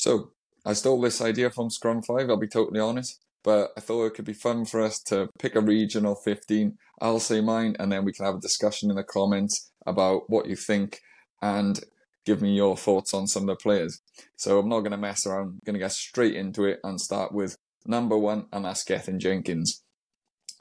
So 0.00 0.30
I 0.64 0.72
stole 0.72 0.98
this 1.02 1.20
idea 1.20 1.50
from 1.50 1.68
Scrum 1.68 2.00
V, 2.00 2.24
I'll 2.26 2.38
be 2.38 2.48
totally 2.48 2.80
honest, 2.80 3.20
but 3.44 3.72
I 3.76 3.80
thought 3.80 4.06
it 4.06 4.14
could 4.14 4.24
be 4.24 4.32
fun 4.32 4.64
for 4.64 4.80
us 4.80 4.98
to 5.08 5.28
pick 5.38 5.54
a 5.54 5.60
regional 5.60 6.14
15. 6.14 6.78
I'll 7.02 7.20
say 7.20 7.42
mine, 7.42 7.76
and 7.78 7.92
then 7.92 8.06
we 8.06 8.14
can 8.14 8.24
have 8.24 8.36
a 8.36 8.40
discussion 8.40 8.88
in 8.88 8.96
the 8.96 9.04
comments 9.04 9.70
about 9.84 10.22
what 10.28 10.46
you 10.46 10.56
think 10.56 11.00
and 11.42 11.80
give 12.24 12.40
me 12.40 12.54
your 12.54 12.78
thoughts 12.78 13.12
on 13.12 13.26
some 13.26 13.42
of 13.42 13.48
the 13.48 13.62
players. 13.62 14.00
So 14.36 14.58
I'm 14.58 14.70
not 14.70 14.80
going 14.80 14.92
to 14.92 14.96
mess 14.96 15.26
around, 15.26 15.42
I'm 15.42 15.60
going 15.66 15.74
to 15.74 15.80
get 15.80 15.92
straight 15.92 16.34
into 16.34 16.64
it 16.64 16.80
and 16.82 16.98
start 16.98 17.34
with 17.34 17.58
number 17.84 18.16
one, 18.16 18.46
and 18.54 18.64
that's 18.64 18.84
Gethin 18.84 19.20
Jenkins. 19.20 19.82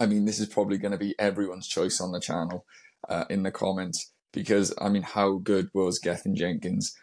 I 0.02 0.06
mean, 0.06 0.26
this 0.26 0.42
is 0.42 0.50
probably 0.50 0.78
going 0.78 0.92
to 0.92 0.98
be 0.98 1.16
everyone's 1.18 1.70
choice 1.70 2.02
on 2.02 2.12
the 2.12 2.20
channel 2.20 2.66
uh, 3.08 3.24
in 3.30 3.44
the 3.44 3.52
comments 3.52 4.12
because, 4.34 4.74
I 4.82 4.90
mean, 4.90 5.04
how 5.04 5.38
good 5.38 5.70
was 5.74 5.98
Gethin 5.98 6.36
Jenkins? 6.36 6.94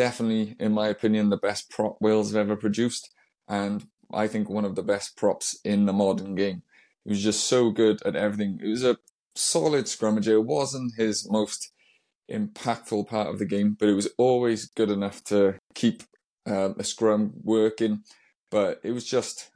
Definitely, 0.00 0.56
in 0.58 0.72
my 0.72 0.88
opinion, 0.88 1.28
the 1.28 1.36
best 1.36 1.68
prop 1.68 1.98
Wales 2.00 2.32
have 2.32 2.40
ever 2.40 2.56
produced, 2.56 3.10
and 3.46 3.86
I 4.14 4.28
think 4.28 4.48
one 4.48 4.64
of 4.64 4.74
the 4.74 4.82
best 4.82 5.14
props 5.14 5.60
in 5.62 5.84
the 5.84 5.92
modern 5.92 6.34
game. 6.34 6.62
He 7.04 7.10
was 7.10 7.22
just 7.22 7.44
so 7.44 7.70
good 7.70 8.00
at 8.06 8.16
everything. 8.16 8.58
It 8.64 8.68
was 8.68 8.82
a 8.82 8.96
solid 9.34 9.84
scrummager. 9.84 10.40
It 10.40 10.46
wasn't 10.46 10.94
his 10.96 11.30
most 11.30 11.70
impactful 12.32 13.08
part 13.08 13.28
of 13.28 13.38
the 13.38 13.44
game, 13.44 13.76
but 13.78 13.90
it 13.90 13.94
was 13.94 14.08
always 14.16 14.70
good 14.70 14.88
enough 14.88 15.22
to 15.24 15.58
keep 15.74 16.02
um, 16.46 16.76
a 16.78 16.84
scrum 16.84 17.34
working. 17.42 18.02
But 18.50 18.80
it 18.82 18.92
was 18.92 19.04
just 19.04 19.50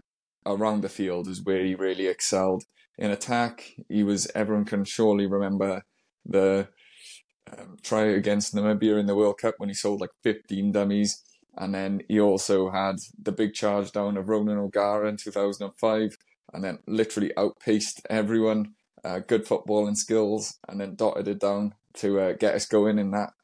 around 0.44 0.82
the 0.82 0.90
field 0.90 1.26
is 1.26 1.42
where 1.42 1.64
he 1.64 1.74
really 1.74 2.06
excelled. 2.06 2.64
In 2.98 3.10
attack, 3.10 3.72
he 3.88 4.02
was 4.02 4.30
everyone 4.34 4.66
can 4.66 4.84
surely 4.84 5.24
remember 5.24 5.84
the 6.26 6.68
um, 7.52 7.76
try 7.82 8.04
against 8.04 8.54
Namibia 8.54 8.98
in 8.98 9.06
the 9.06 9.14
World 9.14 9.38
Cup 9.38 9.54
when 9.58 9.68
he 9.68 9.74
sold 9.74 10.00
like 10.00 10.10
15 10.22 10.72
dummies. 10.72 11.22
And 11.56 11.74
then 11.74 12.02
he 12.08 12.20
also 12.20 12.70
had 12.70 12.96
the 13.20 13.32
big 13.32 13.54
charge 13.54 13.92
down 13.92 14.16
of 14.16 14.28
Ronan 14.28 14.58
O'Gara 14.58 15.08
in 15.08 15.16
2005 15.16 16.16
and 16.52 16.64
then 16.64 16.78
literally 16.86 17.32
outpaced 17.36 18.00
everyone. 18.10 18.74
Uh, 19.04 19.18
good 19.18 19.44
footballing 19.44 19.96
skills 19.96 20.58
and 20.66 20.80
then 20.80 20.94
dotted 20.94 21.28
it 21.28 21.38
down 21.38 21.74
to 21.92 22.18
uh, 22.18 22.32
get 22.32 22.54
us 22.54 22.64
going 22.64 22.98
in 22.98 23.10
that 23.10 23.34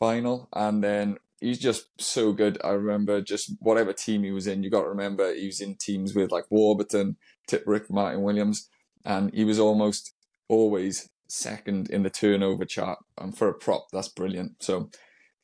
final. 0.00 0.48
And 0.54 0.82
then 0.82 1.18
he's 1.38 1.58
just 1.58 1.88
so 1.98 2.32
good. 2.32 2.58
I 2.64 2.70
remember 2.70 3.20
just 3.20 3.52
whatever 3.60 3.92
team 3.92 4.22
he 4.22 4.30
was 4.30 4.46
in, 4.46 4.62
you 4.62 4.70
got 4.70 4.82
to 4.82 4.88
remember 4.88 5.34
he 5.34 5.46
was 5.46 5.60
in 5.60 5.76
teams 5.76 6.14
with 6.14 6.32
like 6.32 6.46
Warburton, 6.50 7.16
Tipuric, 7.46 7.90
Martyn 7.90 8.22
Williams, 8.22 8.70
and 9.04 9.32
he 9.34 9.44
was 9.44 9.58
almost 9.58 10.14
always 10.48 11.10
second 11.28 11.90
in 11.90 12.02
the 12.02 12.10
turnover 12.10 12.64
chart. 12.64 12.98
And 13.18 13.36
for 13.36 13.48
a 13.48 13.54
prop, 13.54 13.86
that's 13.92 14.08
brilliant. 14.08 14.62
So 14.62 14.90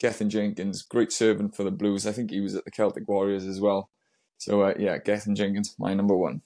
Gethin 0.01 0.31
Jenkins, 0.31 0.83
great 0.83 1.13
servant 1.13 1.55
for 1.55 1.65
the 1.65 1.71
Blues. 1.71 2.07
I 2.07 2.13
think 2.13 2.31
he 2.31 2.41
was 2.41 2.55
at 2.55 2.65
the 2.65 2.71
Celtic 2.71 3.09
Warriors 3.09 3.45
as 3.45 3.61
well. 3.61 3.91
So 4.39 4.63
uh, 4.63 4.75
yeah, 4.79 4.99
Gethin 4.99 5.35
Jenkins, 5.35 5.75
my 5.79 5.95
number 5.95 6.17
one. 6.17 6.43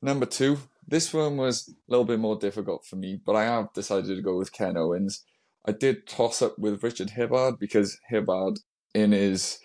Number 0.00 0.26
two, 0.26 0.58
this 0.86 1.12
one 1.12 1.36
was 1.36 1.68
a 1.68 1.90
little 1.90 2.04
bit 2.04 2.18
more 2.18 2.38
difficult 2.38 2.86
for 2.86 2.96
me, 2.96 3.20
but 3.24 3.36
I 3.36 3.44
have 3.44 3.72
decided 3.72 4.14
to 4.14 4.22
go 4.22 4.36
with 4.36 4.52
Ken 4.52 4.76
Owens. 4.76 5.24
I 5.66 5.72
did 5.72 6.06
toss 6.06 6.40
up 6.40 6.58
with 6.58 6.82
Richard 6.82 7.10
Hibbard 7.10 7.58
because 7.58 7.98
Hibbard 8.08 8.60
in 8.94 9.12
his 9.12 9.58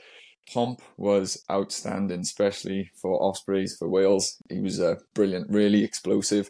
pomp 0.51 0.81
was 0.97 1.43
outstanding, 1.49 2.21
especially 2.21 2.91
for 2.99 3.21
Ospreys, 3.21 3.77
for 3.77 3.87
Wales. 3.87 4.41
He 4.49 4.59
was 4.59 4.79
uh, 4.79 4.95
brilliant, 5.13 5.49
really 5.49 5.83
explosive. 5.83 6.49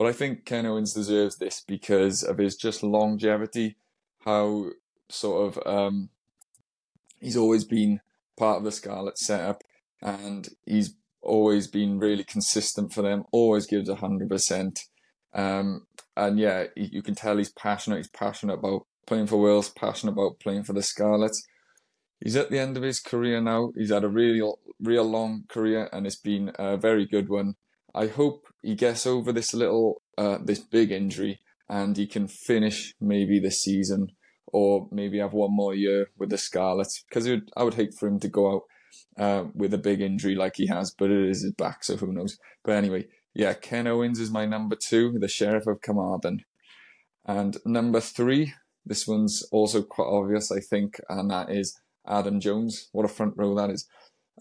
But 0.00 0.08
I 0.08 0.12
think 0.12 0.46
Ken 0.46 0.64
Owens 0.64 0.94
deserves 0.94 1.36
this 1.36 1.60
because 1.60 2.22
of 2.22 2.38
his 2.38 2.56
just 2.56 2.82
longevity, 2.82 3.76
how 4.20 4.70
sort 5.10 5.58
of 5.58 5.66
um, 5.66 6.08
he's 7.20 7.36
always 7.36 7.64
been 7.64 8.00
part 8.38 8.56
of 8.56 8.64
the 8.64 8.72
Scarlet 8.72 9.18
setup 9.18 9.62
and 10.00 10.48
he's 10.64 10.94
always 11.20 11.66
been 11.66 11.98
really 11.98 12.24
consistent 12.24 12.94
for 12.94 13.02
them, 13.02 13.24
always 13.30 13.66
gives 13.66 13.90
100%. 13.90 14.78
Um, 15.34 15.86
and 16.16 16.38
yeah, 16.38 16.68
you 16.74 17.02
can 17.02 17.14
tell 17.14 17.36
he's 17.36 17.52
passionate. 17.52 17.98
He's 17.98 18.08
passionate 18.08 18.54
about 18.54 18.86
playing 19.06 19.26
for 19.26 19.36
Wales, 19.36 19.68
passionate 19.68 20.12
about 20.12 20.40
playing 20.40 20.64
for 20.64 20.72
the 20.72 20.82
Scarlets. 20.82 21.46
He's 22.24 22.36
at 22.36 22.48
the 22.48 22.58
end 22.58 22.78
of 22.78 22.82
his 22.82 23.00
career 23.00 23.42
now. 23.42 23.72
He's 23.76 23.92
had 23.92 24.04
a 24.04 24.08
real, 24.08 24.60
real 24.80 25.04
long 25.04 25.44
career, 25.50 25.90
and 25.92 26.06
it's 26.06 26.16
been 26.16 26.52
a 26.58 26.78
very 26.78 27.04
good 27.04 27.28
one. 27.28 27.56
I 27.94 28.06
hope 28.06 28.46
he 28.62 28.74
gets 28.74 29.06
over 29.06 29.32
this 29.32 29.54
little, 29.54 30.02
uh, 30.16 30.38
this 30.44 30.60
big 30.60 30.92
injury, 30.92 31.40
and 31.68 31.96
he 31.96 32.06
can 32.06 32.28
finish 32.28 32.94
maybe 33.00 33.38
this 33.38 33.62
season, 33.62 34.08
or 34.46 34.88
maybe 34.90 35.18
have 35.18 35.32
one 35.32 35.54
more 35.54 35.74
year 35.74 36.10
with 36.18 36.30
the 36.30 36.38
Scarlets. 36.38 37.04
Because 37.08 37.28
I 37.56 37.62
would 37.62 37.74
hate 37.74 37.94
for 37.94 38.08
him 38.08 38.20
to 38.20 38.28
go 38.28 38.52
out 38.54 38.62
uh, 39.18 39.44
with 39.54 39.74
a 39.74 39.78
big 39.78 40.00
injury 40.00 40.34
like 40.34 40.56
he 40.56 40.66
has, 40.66 40.92
but 40.96 41.10
it 41.10 41.28
is 41.28 41.42
his 41.42 41.52
back, 41.52 41.84
so 41.84 41.96
who 41.96 42.12
knows. 42.12 42.38
But 42.64 42.76
anyway, 42.76 43.06
yeah, 43.34 43.54
Ken 43.54 43.86
Owens 43.86 44.18
is 44.18 44.30
my 44.30 44.46
number 44.46 44.76
two, 44.76 45.18
the 45.18 45.28
Sheriff 45.28 45.66
of 45.66 45.80
Carmarthen. 45.80 46.44
And 47.24 47.58
number 47.64 48.00
three, 48.00 48.54
this 48.84 49.06
one's 49.06 49.42
also 49.52 49.82
quite 49.82 50.08
obvious, 50.08 50.50
I 50.50 50.60
think, 50.60 51.00
and 51.08 51.30
that 51.30 51.50
is 51.50 51.78
Adam 52.06 52.40
Jones. 52.40 52.88
What 52.92 53.04
a 53.04 53.08
front 53.08 53.34
row 53.36 53.54
that 53.54 53.70
is. 53.70 53.86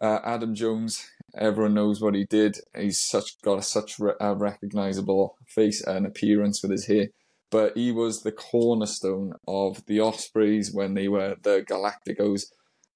Uh, 0.01 0.19
Adam 0.23 0.55
Jones, 0.55 1.05
everyone 1.37 1.73
knows 1.73 2.01
what 2.01 2.15
he 2.15 2.25
did. 2.25 2.57
He's 2.77 2.99
such 2.99 3.41
got 3.41 3.59
a, 3.59 3.61
such 3.61 3.99
re- 3.99 4.13
a 4.19 4.35
recognizable 4.35 5.37
face 5.47 5.81
and 5.81 6.05
appearance 6.05 6.61
with 6.61 6.71
his 6.71 6.87
hair. 6.87 7.07
But 7.51 7.75
he 7.75 7.91
was 7.91 8.21
the 8.21 8.31
cornerstone 8.31 9.33
of 9.47 9.85
the 9.87 9.99
Ospreys 9.99 10.71
when 10.71 10.93
they 10.93 11.07
were 11.07 11.35
the 11.41 11.65
Galacticos, 11.67 12.43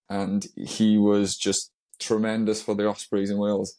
and 0.09 0.45
he 0.55 0.97
was 0.97 1.35
just 1.35 1.71
tremendous 1.99 2.61
for 2.61 2.75
the 2.75 2.87
Ospreys 2.87 3.31
in 3.31 3.37
Wales. 3.37 3.75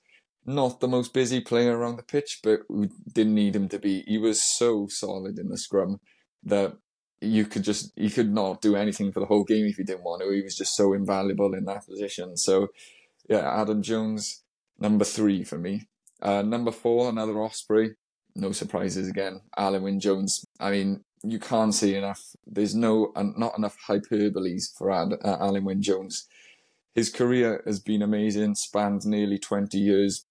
Not 0.47 0.81
the 0.81 0.88
most 0.88 1.15
busy 1.15 1.41
player 1.41 1.78
around 1.78 1.97
the 1.97 2.03
pitch, 2.03 2.41
but 2.42 2.60
we 2.69 2.91
didn't 3.12 3.34
need 3.34 3.54
him 3.56 3.69
to 3.69 3.78
be. 3.78 4.03
He 4.06 4.19
was 4.19 4.42
so 4.42 4.88
solid 4.88 5.38
in 5.38 5.48
the 5.48 5.56
scrum 5.56 6.00
that 6.42 6.76
you 7.21 7.47
could 7.47 7.62
just 7.62 7.92
you 7.97 8.10
could 8.10 8.32
not 8.32 8.60
do 8.60 8.76
anything 8.76 9.12
for 9.12 9.21
the 9.21 9.26
whole 9.26 9.44
game 9.44 9.65
if 9.66 9.78
you 9.78 9.84
didn't 9.84 10.04
want 10.04 10.22
to. 10.22 10.31
He 10.31 10.42
was 10.42 10.56
just 10.56 10.76
so 10.76 10.92
invaluable 10.92 11.54
in 11.54 11.65
that 11.65 11.86
position. 11.86 12.36
So 12.36 12.69
yeah, 13.28 13.60
Adam 13.60 13.82
Jones, 13.82 14.44
number 14.78 15.04
three 15.04 15.44
for 15.44 15.58
me. 15.58 15.88
Uh, 16.22 16.42
number 16.42 16.70
four, 16.70 17.08
another 17.08 17.40
Osprey. 17.42 17.94
No 18.34 18.52
surprises 18.52 19.08
again. 19.08 19.40
Alun 19.58 19.82
Wyn 19.82 20.00
Jones. 20.00 20.44
I 20.58 20.70
mean, 20.70 21.04
you 21.22 21.38
can't 21.38 21.74
see 21.74 21.94
enough. 21.94 22.20
There's 22.46 22.74
no 22.74 23.12
uh, 23.14 23.24
not 23.36 23.56
enough 23.56 23.76
hyperboles 23.88 24.76
for 24.76 24.90
Ad, 24.90 25.14
uh, 25.24 25.38
Alun 25.38 25.64
Wyn 25.64 25.82
Jones. 25.82 26.26
His 26.94 27.10
career 27.10 27.62
has 27.66 27.80
been 27.80 28.02
amazing, 28.02 28.54
spanned 28.54 29.04
nearly 29.04 29.38
20 29.38 29.78
years. 29.78 30.26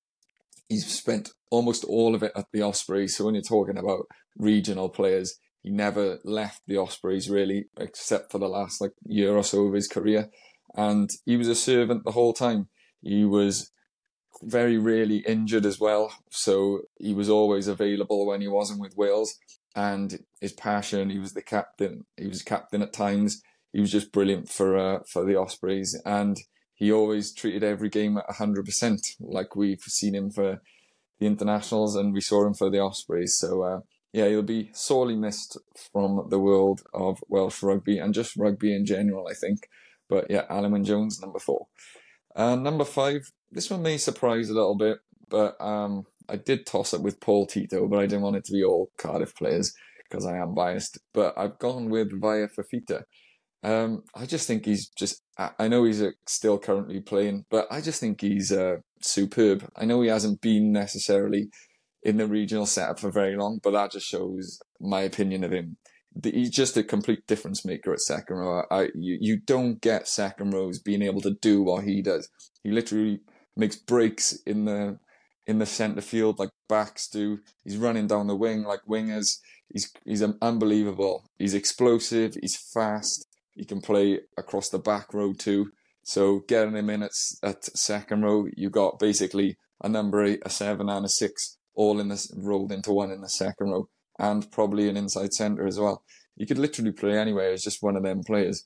He's 0.69 0.85
spent 0.85 1.31
almost 1.49 1.83
all 1.83 2.15
of 2.15 2.23
it 2.23 2.31
at 2.35 2.45
the 2.53 2.61
Ospreys. 2.61 3.17
So 3.17 3.25
when 3.25 3.35
you're 3.35 3.43
talking 3.43 3.77
about 3.77 4.05
regional 4.37 4.89
players, 4.89 5.37
he 5.61 5.69
never 5.69 6.19
left 6.23 6.61
the 6.67 6.77
Ospreys 6.77 7.29
really, 7.29 7.65
except 7.77 8.31
for 8.31 8.37
the 8.37 8.47
last 8.47 8.81
like 8.81 8.91
year 9.05 9.35
or 9.35 9.43
so 9.43 9.65
of 9.67 9.73
his 9.73 9.87
career. 9.87 10.29
And 10.75 11.09
he 11.25 11.37
was 11.37 11.47
a 11.47 11.55
servant 11.55 12.05
the 12.05 12.11
whole 12.11 12.33
time. 12.33 12.69
He 13.01 13.25
was 13.25 13.71
very 14.45 14.77
rarely 14.77 15.17
injured 15.17 15.65
as 15.65 15.79
well. 15.79 16.13
So 16.29 16.81
he 16.99 17.13
was 17.13 17.29
always 17.29 17.67
available 17.67 18.25
when 18.25 18.41
he 18.41 18.47
wasn't 18.47 18.81
with 18.81 18.97
Wales. 18.97 19.35
And 19.75 20.19
his 20.39 20.53
passion, 20.53 21.09
he 21.09 21.19
was 21.19 21.33
the 21.33 21.41
captain. 21.41 22.05
He 22.17 22.27
was 22.27 22.43
captain 22.43 22.81
at 22.81 22.93
times. 22.93 23.41
He 23.71 23.79
was 23.79 23.91
just 23.91 24.11
brilliant 24.11 24.49
for 24.49 24.77
uh, 24.77 24.99
for 25.11 25.25
the 25.25 25.35
Ospreys. 25.35 25.99
And 26.05 26.37
he 26.75 26.91
always 26.91 27.33
treated 27.33 27.63
every 27.63 27.89
game 27.89 28.17
at 28.17 28.27
100%, 28.27 28.99
like 29.19 29.55
we've 29.55 29.81
seen 29.81 30.15
him 30.15 30.29
for 30.31 30.61
the 31.19 31.25
internationals 31.25 31.95
and 31.95 32.13
we 32.13 32.21
saw 32.21 32.45
him 32.45 32.53
for 32.53 32.69
the 32.69 32.79
Ospreys. 32.79 33.37
So, 33.37 33.63
uh, 33.63 33.79
yeah, 34.11 34.27
he'll 34.27 34.41
be 34.41 34.69
sorely 34.73 35.15
missed 35.15 35.57
from 35.91 36.27
the 36.29 36.39
world 36.39 36.81
of 36.93 37.19
Welsh 37.29 37.63
rugby 37.63 37.99
and 37.99 38.13
just 38.13 38.35
rugby 38.35 38.75
in 38.75 38.85
general, 38.85 39.27
I 39.29 39.33
think. 39.33 39.67
But 40.09 40.29
yeah, 40.29 40.45
Alun 40.49 40.83
Jones, 40.83 41.19
number 41.21 41.39
four. 41.39 41.67
Uh, 42.35 42.55
number 42.55 42.85
five, 42.85 43.31
this 43.51 43.69
one 43.69 43.81
may 43.81 43.97
surprise 43.97 44.49
a 44.49 44.53
little 44.53 44.75
bit, 44.75 44.97
but 45.29 45.59
um, 45.61 46.05
I 46.27 46.37
did 46.37 46.65
toss 46.65 46.93
up 46.93 47.01
with 47.01 47.19
Paul 47.19 47.45
Tito, 47.45 47.87
but 47.87 47.99
I 47.99 48.05
didn't 48.05 48.21
want 48.21 48.37
it 48.37 48.45
to 48.45 48.53
be 48.53 48.63
all 48.63 48.89
Cardiff 48.97 49.35
players 49.35 49.73
because 50.09 50.25
I 50.25 50.37
am 50.37 50.53
biased. 50.53 50.99
But 51.13 51.37
I've 51.37 51.59
gone 51.59 51.89
with 51.89 52.11
Vaea 52.11 52.49
Fifita. 52.51 53.03
Um, 53.63 54.03
I 54.13 54.25
just 54.25 54.47
think 54.47 54.65
he's 54.65 54.87
just. 54.89 55.21
I 55.37 55.67
know 55.67 55.83
he's 55.83 56.01
uh, 56.01 56.11
still 56.27 56.59
currently 56.59 56.99
playing, 56.99 57.45
but 57.49 57.65
I 57.71 57.81
just 57.81 57.99
think 57.99 58.21
he's 58.21 58.51
uh, 58.51 58.77
superb. 59.01 59.67
I 59.75 59.85
know 59.85 60.01
he 60.01 60.09
hasn't 60.09 60.41
been 60.41 60.71
necessarily 60.71 61.49
in 62.03 62.17
the 62.17 62.27
regional 62.27 62.65
setup 62.65 62.99
for 62.99 63.09
very 63.09 63.35
long, 63.35 63.59
but 63.63 63.71
that 63.71 63.91
just 63.91 64.05
shows 64.05 64.59
my 64.79 65.01
opinion 65.01 65.43
of 65.43 65.51
him. 65.51 65.77
He's 66.21 66.51
just 66.51 66.77
a 66.77 66.83
complete 66.83 67.25
difference 67.27 67.65
maker 67.65 67.93
at 67.93 67.99
second 67.99 68.37
row. 68.37 68.63
I, 68.69 68.89
you, 68.93 69.17
you 69.19 69.37
don't 69.37 69.81
get 69.81 70.07
second 70.07 70.53
rows 70.53 70.79
being 70.79 71.01
able 71.01 71.21
to 71.21 71.31
do 71.41 71.63
what 71.63 71.85
he 71.85 72.01
does. 72.01 72.29
He 72.63 72.71
literally 72.71 73.21
makes 73.55 73.75
breaks 73.75 74.33
in 74.45 74.65
the 74.65 74.99
in 75.45 75.59
the 75.59 75.65
centre 75.65 76.01
field 76.01 76.39
like 76.39 76.51
backs 76.69 77.07
do. 77.07 77.39
He's 77.63 77.77
running 77.77 78.07
down 78.07 78.27
the 78.27 78.35
wing 78.35 78.63
like 78.63 78.81
wingers. 78.87 79.39
He's 79.69 79.91
he's 80.05 80.21
unbelievable. 80.21 81.25
He's 81.37 81.53
explosive. 81.53 82.37
He's 82.39 82.55
fast. 82.55 83.27
He 83.51 83.65
can 83.65 83.81
play 83.81 84.21
across 84.37 84.69
the 84.69 84.79
back 84.79 85.13
row 85.13 85.33
too. 85.33 85.71
So 86.03 86.39
getting 86.47 86.75
him 86.75 86.89
in 86.89 87.03
at, 87.03 87.11
at 87.41 87.63
second 87.77 88.23
row, 88.23 88.47
you 88.55 88.69
got 88.69 88.99
basically 88.99 89.57
a 89.81 89.89
number 89.89 90.23
eight, 90.23 90.41
a 90.45 90.49
seven, 90.49 90.89
and 90.89 91.05
a 91.05 91.09
six 91.09 91.57
all 91.75 91.99
in 91.99 92.09
this 92.09 92.31
rolled 92.35 92.71
into 92.71 92.91
one 92.91 93.11
in 93.11 93.21
the 93.21 93.29
second 93.29 93.69
row, 93.69 93.89
and 94.19 94.51
probably 94.51 94.89
an 94.89 94.97
inside 94.97 95.33
centre 95.33 95.65
as 95.65 95.79
well. 95.79 96.03
He 96.35 96.45
could 96.45 96.57
literally 96.57 96.91
play 96.91 97.17
anywhere 97.17 97.51
as 97.51 97.63
just 97.63 97.83
one 97.83 97.95
of 97.95 98.03
them 98.03 98.23
players. 98.23 98.63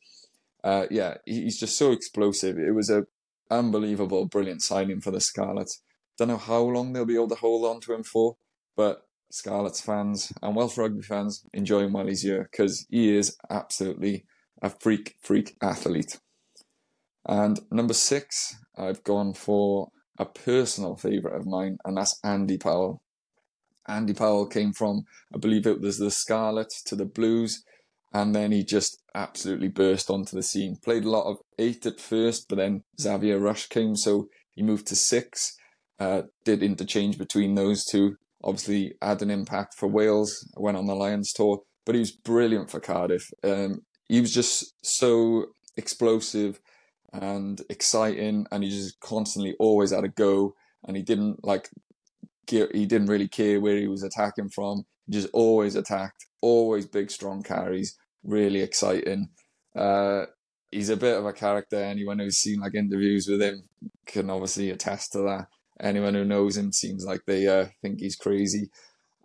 Uh, 0.64 0.86
yeah, 0.90 1.16
he's 1.26 1.60
just 1.60 1.78
so 1.78 1.92
explosive. 1.92 2.58
It 2.58 2.74
was 2.74 2.90
a 2.90 3.06
unbelievable, 3.50 4.26
brilliant 4.26 4.62
signing 4.62 5.02
for 5.02 5.12
the 5.12 5.22
Scarlets. 5.22 5.82
Don't 6.18 6.28
know 6.28 6.38
how 6.38 6.62
long 6.62 6.94
they'll 6.94 7.06
be 7.06 7.16
able 7.16 7.30
to 7.30 7.36
hold 7.36 7.66
on 7.66 7.80
to 7.82 7.94
him 7.94 8.04
for, 8.04 8.38
but 8.76 9.04
Scarlets 9.32 9.82
fans 9.82 10.32
and 10.42 10.56
Welsh 10.56 10.78
rugby 10.78 11.02
fans 11.02 11.46
enjoy 11.54 11.82
him 11.82 11.94
while 11.94 12.08
he's 12.08 12.22
here 12.22 12.48
because 12.50 12.86
he 12.90 13.16
is 13.16 13.38
absolutely 13.50 14.26
a 14.62 14.70
freak, 14.70 15.16
freak 15.22 15.56
athlete. 15.62 16.20
And 17.28 17.60
number 17.72 17.94
six, 17.94 18.56
I've 18.78 19.04
gone 19.04 19.34
for 19.34 19.90
a 20.18 20.26
personal 20.26 20.96
favourite 20.96 21.36
of 21.36 21.46
mine, 21.46 21.78
and 21.86 21.98
that's 21.98 22.20
Andy 22.24 22.58
Powell. 22.58 23.02
Andy 23.88 24.14
Powell 24.14 24.48
came 24.48 24.74
from, 24.74 25.04
I 25.34 25.38
believe 25.38 25.66
it 25.66 25.82
was 25.82 25.98
the 25.98 26.12
Scarlet 26.12 26.72
to 26.86 26.96
the 26.96 27.06
Blues, 27.06 27.64
and 28.14 28.36
then 28.36 28.52
he 28.52 28.64
just 28.64 29.02
absolutely 29.16 29.68
burst 29.68 30.10
onto 30.10 30.36
the 30.36 30.44
scene. 30.44 30.78
Played 30.84 31.06
a 31.06 31.10
lot 31.10 31.30
of 31.30 31.38
eight 31.60 31.86
at 31.86 32.00
first, 32.00 32.48
but 32.50 32.58
then 32.58 32.84
Xavier 33.00 33.40
Rush 33.40 33.68
came, 33.68 33.96
so 33.96 34.28
he 34.56 34.64
moved 34.64 34.88
to 34.88 34.96
six. 34.96 35.56
Uh, 36.00 36.24
did 36.46 36.64
interchange 36.64 37.18
between 37.18 37.56
those 37.56 37.86
two. 37.86 38.16
Obviously, 38.44 38.94
had 39.02 39.22
an 39.22 39.32
impact 39.32 39.74
for 39.76 39.88
Wales. 39.88 40.48
Went 40.56 40.78
on 40.78 40.86
the 40.86 40.96
Lions 40.96 41.34
tour, 41.34 41.62
but 41.86 41.96
he 41.96 42.00
was 42.00 42.12
brilliant 42.12 42.70
for 42.70 42.80
Cardiff. 42.80 43.30
Um, 43.44 43.82
he 44.08 44.22
was 44.22 44.34
just 44.34 44.74
so 44.84 45.48
explosive 45.76 46.60
and 47.14 47.62
exciting, 47.70 48.46
and 48.52 48.64
he 48.64 48.70
just 48.70 49.00
constantly 49.00 49.56
always 49.60 49.92
had 49.92 50.04
a 50.04 50.10
go. 50.10 50.54
And 50.88 50.96
he 50.96 51.04
didn't 51.04 51.44
like 51.44 51.70
he 52.50 52.86
didn't 52.86 53.08
really 53.08 53.28
care 53.28 53.60
where 53.60 53.78
he 53.78 53.88
was 53.88 54.04
attacking 54.04 54.50
from. 54.50 54.86
He 55.06 55.14
just 55.14 55.30
always 55.34 55.76
attacked, 55.76 56.26
always 56.42 56.86
big, 56.86 57.12
strong 57.12 57.44
carries, 57.44 57.98
really 58.24 58.62
exciting. 58.62 59.30
Uh, 59.76 60.26
he's 60.72 60.90
a 60.90 60.98
bit 60.98 61.18
of 61.18 61.26
a 61.26 61.34
character. 61.34 61.78
Anyone 61.78 62.20
who's 62.20 62.38
seen 62.38 62.60
like 62.60 62.76
interviews 62.76 63.28
with 63.28 63.42
him 63.42 63.64
can 64.06 64.30
obviously 64.30 64.70
attest 64.70 65.14
to 65.14 65.20
that. 65.20 65.48
Anyone 65.80 66.16
who 66.16 66.26
knows 66.26 66.58
him 66.58 66.72
seems 66.72 67.06
like 67.06 67.22
they 67.26 67.48
uh, 67.48 67.68
think 67.82 68.00
he's 68.00 68.16
crazy. 68.16 68.70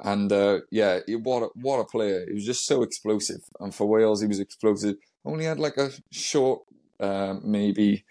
And 0.01 0.33
uh, 0.33 0.61
yeah, 0.71 1.01
what 1.23 1.45
a, 1.45 1.49
what 1.55 1.79
a 1.79 1.85
player! 1.85 2.25
He 2.27 2.35
was 2.35 2.45
just 2.45 2.67
so 2.67 2.83
explosive. 2.83 3.41
And 3.61 3.75
for 3.75 3.87
Wales, 3.87 4.21
he 4.21 4.27
was 4.27 4.41
explosive. 4.41 4.97
Only 5.25 5.45
had 5.45 5.61
like 5.61 5.77
a 5.77 5.91
short 6.11 6.63
uh, 6.99 7.37
maybe 7.43 8.05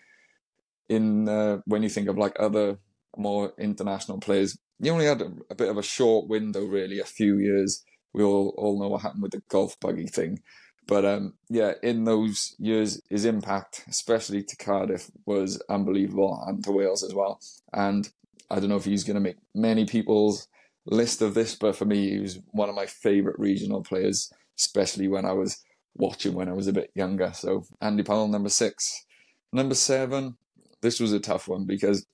in 0.90 1.28
uh, 1.28 1.60
when 1.66 1.84
you 1.84 1.90
think 1.90 2.08
of 2.08 2.18
like 2.18 2.36
other 2.40 2.78
more 3.18 3.54
international 3.58 4.20
players, 4.20 4.58
you 4.80 4.92
only 4.92 5.06
had 5.06 5.22
a, 5.22 5.32
a, 5.50 5.56
bit 5.56 5.70
of 5.70 5.78
a 5.78 5.84
short 5.84 6.28
window, 6.28 6.66
really, 6.66 7.00
a 7.00 7.06
few 7.06 7.38
years. 7.38 7.84
We 8.14 8.24
all 8.24 8.54
all 8.58 8.80
know 8.80 8.90
what 8.90 9.02
happened 9.02 9.24
with 9.24 9.32
the 9.32 9.42
golf 9.50 9.80
buggy 9.80 10.08
thing, 10.08 10.40
but 10.88 11.06
um, 11.06 11.34
yeah, 11.50 11.74
in 11.84 12.04
those 12.04 12.56
years, 12.60 13.02
his 13.10 13.26
impact, 13.26 13.86
especially 13.88 14.44
to 14.44 14.56
Cardiff, 14.58 15.10
was 15.26 15.62
unbelievable, 15.70 16.44
and 16.48 16.64
to 16.64 16.72
Wales 16.72 17.04
as 17.04 17.14
well. 17.14 17.40
And 17.74 18.10
I 18.50 18.60
don't 18.60 18.70
know 18.70 18.76
if 18.76 18.86
he's 18.86 19.04
going 19.04 19.16
to 19.16 19.22
make 19.22 19.38
many 19.56 19.86
people's 19.86 20.48
list 20.86 21.22
of 21.22 21.34
this, 21.34 21.56
but 21.56 21.76
for 21.76 21.86
me, 21.86 22.10
he 22.10 22.20
was 22.20 22.40
one 22.52 22.70
of 22.70 22.76
my 22.76 22.88
favourite 22.88 23.40
regional 23.40 23.84
players, 23.84 24.32
especially 24.60 25.08
when 25.08 25.26
I 25.26 25.32
was 25.32 25.64
watching 25.96 26.34
when 26.34 26.50
I 26.50 26.54
was 26.54 26.68
a 26.68 26.74
bit 26.74 26.92
younger. 26.96 27.32
So 27.34 27.64
Andy 27.82 28.04
Powell, 28.04 28.28
number 28.28 28.50
six. 28.50 29.06
Number 29.54 29.76
seven, 29.76 30.38
this 30.82 31.00
was 31.00 31.14
a 31.14 31.20
tough 31.20 31.48
one 31.48 31.66
because 31.66 32.06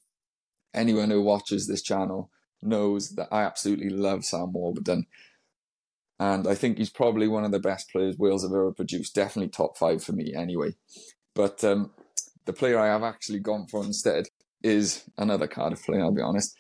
anyone 0.78 1.10
who 1.10 1.22
watches 1.22 1.68
this 1.68 1.82
channel 1.82 2.30
knows 2.62 3.12
that 3.12 3.28
I 3.32 3.44
absolutely 3.44 3.90
love 3.90 4.26
Sam 4.26 4.54
Warburton. 4.54 5.06
And 6.20 6.48
I 6.48 6.56
think 6.56 6.78
he's 6.78 6.90
probably 6.90 7.28
one 7.28 7.44
of 7.44 7.52
the 7.52 7.60
best 7.60 7.92
players 7.92 8.18
Wales 8.18 8.44
have 8.44 8.52
ever 8.52 8.72
produced. 8.72 9.14
Definitely 9.14 9.50
top 9.50 9.78
five 9.78 10.04
for 10.04 10.14
me, 10.14 10.34
anyway. 10.34 10.76
But 11.36 11.64
um, 11.64 11.92
the 12.46 12.54
player 12.54 12.80
I 12.80 12.88
have 12.88 13.04
actually 13.04 13.40
gone 13.40 13.68
for 13.68 13.84
instead 13.84 14.26
is 14.64 15.04
another 15.18 15.48
Cardiff 15.48 15.86
player, 15.86 16.02
I'll 16.02 16.12
be 16.12 16.22
honest. 16.22 16.56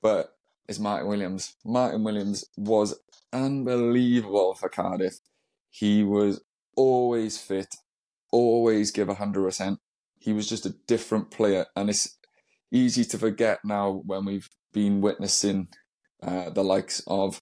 But 0.00 0.36
it's 0.68 0.78
Martyn 0.78 1.08
Williams. 1.08 1.56
Martyn 1.64 2.04
Williams 2.04 2.44
was 2.56 3.00
unbelievable 3.32 4.54
for 4.54 4.68
Cardiff. 4.68 5.14
He 5.70 6.04
was 6.04 6.40
always 6.76 7.38
fit, 7.38 7.74
always 8.30 8.92
give 8.92 9.08
100%. 9.08 9.78
He 10.18 10.32
was 10.32 10.48
just 10.48 10.66
a 10.66 10.76
different 10.86 11.30
player. 11.32 11.66
And 11.74 11.90
it's 11.90 12.16
easy 12.72 13.04
to 13.04 13.18
forget 13.18 13.60
now 13.64 14.02
when 14.06 14.24
we've 14.24 14.48
been 14.72 15.00
witnessing 15.00 15.68
uh, 16.22 16.50
the 16.50 16.64
likes 16.64 17.02
of 17.06 17.40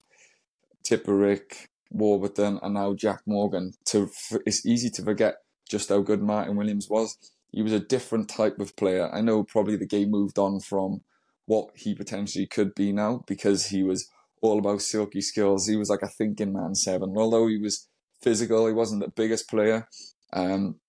Tipuric, 0.87 1.67
Warburton, 1.91 2.59
and 2.61 2.73
now 2.73 2.93
Jac 2.93 3.21
Morgan. 3.25 3.73
To 3.87 4.09
It's 4.45 4.65
easy 4.65 4.89
to 4.91 5.03
forget 5.03 5.35
just 5.69 5.89
how 5.89 5.99
good 6.01 6.21
Martyn 6.21 6.55
Williams 6.55 6.87
was. 6.89 7.17
He 7.51 7.61
was 7.61 7.73
a 7.73 7.79
different 7.79 8.29
type 8.29 8.59
of 8.59 8.75
player. 8.75 9.09
I 9.13 9.21
know 9.21 9.43
probably 9.43 9.75
the 9.75 9.87
game 9.87 10.11
moved 10.11 10.37
on 10.37 10.59
from 10.59 11.01
what 11.45 11.69
he 11.75 11.95
potentially 11.95 12.45
could 12.45 12.75
be 12.75 12.91
now 12.91 13.23
because 13.27 13.67
he 13.67 13.83
was 13.83 14.07
all 14.41 14.59
about 14.59 14.81
silky 14.81 15.21
skills. 15.21 15.67
He 15.67 15.75
was 15.75 15.89
like 15.89 16.03
a 16.03 16.07
thinking 16.07 16.53
man 16.53 16.75
seven. 16.75 17.13
Although 17.17 17.47
he 17.47 17.57
was 17.57 17.89
physical. 18.21 18.67
He 18.67 18.73
wasn't 18.73 19.01
the 19.01 19.11
biggest 19.11 19.49
player, 19.49 19.87
um, 20.33 20.79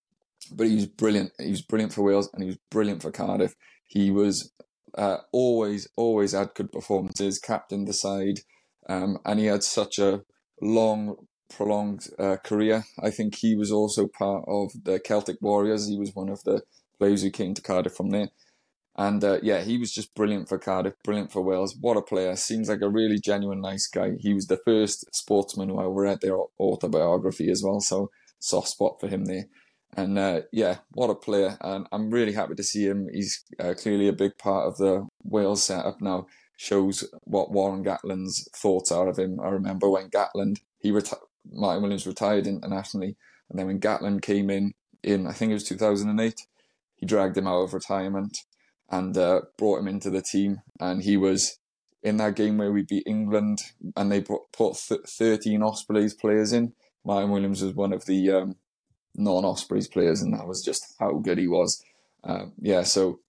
but 0.52 0.66
he 0.66 0.76
was 0.76 0.86
brilliant. 0.86 1.32
He 1.38 1.50
was 1.50 1.62
brilliant 1.62 1.92
for 1.92 2.02
Wales 2.02 2.30
and 2.32 2.42
he 2.42 2.48
was 2.48 2.58
brilliant 2.70 3.02
for 3.02 3.10
Cardiff. 3.10 3.54
He 3.90 4.12
was 4.12 4.52
uh, 4.96 5.18
always, 5.32 5.88
always 5.96 6.30
had 6.30 6.54
good 6.54 6.70
performances, 6.70 7.40
captained 7.40 7.88
the 7.88 7.92
side, 7.92 8.40
um, 8.88 9.18
and 9.24 9.40
he 9.40 9.46
had 9.46 9.64
such 9.64 9.98
a 9.98 10.22
long, 10.62 11.16
prolonged 11.52 12.06
uh, 12.16 12.36
career. 12.36 12.84
I 13.02 13.10
think 13.10 13.34
he 13.34 13.56
was 13.56 13.72
also 13.72 14.06
part 14.06 14.44
of 14.46 14.70
the 14.84 15.00
Celtic 15.00 15.38
Warriors. 15.40 15.88
He 15.88 15.98
was 15.98 16.14
one 16.14 16.28
of 16.28 16.44
the 16.44 16.62
players 17.00 17.22
who 17.22 17.30
came 17.30 17.52
to 17.54 17.62
Cardiff 17.62 17.94
from 17.94 18.10
there. 18.10 18.28
And 18.96 19.24
uh, 19.24 19.38
yeah, 19.42 19.62
he 19.62 19.76
was 19.76 19.92
just 19.92 20.14
brilliant 20.14 20.48
for 20.48 20.58
Cardiff, 20.58 20.94
brilliant 21.02 21.32
for 21.32 21.42
Wales. 21.42 21.74
What 21.80 21.96
a 21.96 22.02
player. 22.02 22.36
Seems 22.36 22.68
like 22.68 22.82
a 22.82 22.88
really 22.88 23.18
genuine, 23.18 23.60
nice 23.60 23.88
guy. 23.88 24.12
He 24.20 24.34
was 24.34 24.46
the 24.46 24.60
first 24.64 25.04
sportsman 25.12 25.68
who 25.68 25.80
I 25.80 25.86
read 25.86 26.20
their 26.20 26.36
autobiography 26.60 27.50
as 27.50 27.62
well. 27.64 27.80
So, 27.80 28.10
soft 28.38 28.68
spot 28.68 29.00
for 29.00 29.08
him 29.08 29.24
there. 29.24 29.46
And 29.96 30.18
uh, 30.18 30.42
yeah, 30.52 30.78
what 30.92 31.10
a 31.10 31.14
player. 31.14 31.58
And 31.60 31.86
I'm 31.92 32.10
really 32.10 32.32
happy 32.32 32.54
to 32.54 32.62
see 32.62 32.86
him. 32.86 33.08
He's 33.12 33.44
uh, 33.58 33.74
clearly 33.74 34.08
a 34.08 34.12
big 34.12 34.38
part 34.38 34.68
of 34.68 34.76
the 34.76 35.06
Wales 35.24 35.62
setup 35.62 36.00
now. 36.00 36.26
Shows 36.56 37.08
what 37.24 37.50
Warren 37.50 37.82
Gatland's 37.82 38.48
thoughts 38.54 38.92
are 38.92 39.08
of 39.08 39.18
him. 39.18 39.40
I 39.40 39.48
remember 39.48 39.88
when 39.88 40.10
Gatland, 40.10 40.58
he 40.78 40.90
reti- 40.90 41.16
Martyn 41.50 41.82
Williams 41.82 42.06
retired 42.06 42.46
internationally. 42.46 43.16
And 43.48 43.58
then 43.58 43.66
when 43.66 43.80
Gatland 43.80 44.22
came 44.22 44.50
in, 44.50 44.74
in 45.02 45.26
I 45.26 45.32
think 45.32 45.50
it 45.50 45.54
was 45.54 45.64
2008, 45.64 46.34
he 46.96 47.06
dragged 47.06 47.36
him 47.36 47.46
out 47.46 47.62
of 47.62 47.74
retirement 47.74 48.36
and 48.90 49.16
uh, 49.16 49.42
brought 49.56 49.80
him 49.80 49.88
into 49.88 50.10
the 50.10 50.22
team. 50.22 50.60
And 50.78 51.02
he 51.02 51.16
was 51.16 51.58
in 52.02 52.18
that 52.18 52.36
game 52.36 52.58
where 52.58 52.72
we 52.72 52.82
beat 52.82 53.04
England 53.06 53.60
and 53.96 54.12
they 54.12 54.20
put, 54.20 54.42
put 54.52 54.76
13 54.76 55.62
Ospreys 55.62 56.14
players 56.14 56.52
in. 56.52 56.74
Martyn 57.04 57.30
Williams 57.30 57.62
was 57.62 57.74
one 57.74 57.92
of 57.92 58.04
the 58.04 58.30
um, 58.30 58.56
non 59.20 59.44
Ospreys 59.44 59.88
players, 59.88 60.22
and 60.22 60.34
that 60.34 60.46
was 60.46 60.62
just 60.62 60.94
how 60.98 61.12
good 61.12 61.38
he 61.38 61.46
was. 61.48 61.82
Um, 62.24 62.52
yeah, 62.60 62.82
so 62.82 63.20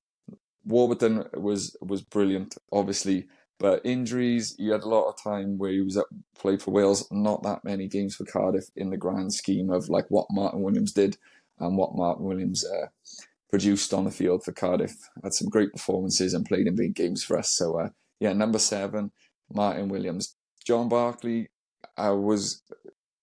Warburton 0.65 1.25
was 1.33 1.75
was 1.81 2.01
brilliant, 2.01 2.57
obviously, 2.71 3.27
but 3.60 3.86
injuries. 3.86 4.55
He 4.57 4.69
had 4.69 4.83
a 4.83 4.89
lot 4.89 5.10
of 5.10 5.21
time 5.21 5.57
where 5.57 5.71
he 5.71 5.81
was 5.81 5.98
at, 5.98 6.05
played 6.38 6.62
for 6.62 6.71
Wales. 6.71 7.07
Not 7.12 7.43
that 7.43 7.63
many 7.63 7.88
games 7.88 8.15
for 8.15 8.25
Cardiff 8.25 8.65
in 8.75 8.89
the 8.89 8.98
grand 8.98 9.33
scheme 9.33 9.69
of 9.69 9.89
like 9.89 10.05
what 10.10 10.27
Martyn 10.31 10.62
Williams 10.62 10.93
did 10.93 11.17
and 11.60 11.77
what 11.77 11.95
Martyn 11.95 12.25
Williams 12.25 12.65
uh, 12.65 12.88
produced 13.50 13.93
on 13.93 14.05
the 14.05 14.12
field 14.12 14.43
for 14.43 14.51
Cardiff. 14.51 14.95
Had 15.24 15.33
some 15.33 15.50
great 15.50 15.71
performances 15.71 16.33
and 16.33 16.45
played 16.45 16.67
in 16.67 16.75
big 16.75 16.95
games 16.95 17.24
for 17.24 17.38
us. 17.38 17.51
So 17.51 17.79
uh, 17.79 17.89
yeah, 18.19 18.33
number 18.33 18.60
seven, 18.60 19.12
Martyn 19.51 19.89
Williams. 19.89 20.36
John 20.65 20.89
Barclay, 20.89 21.50
I 21.98 22.12
was 22.12 22.62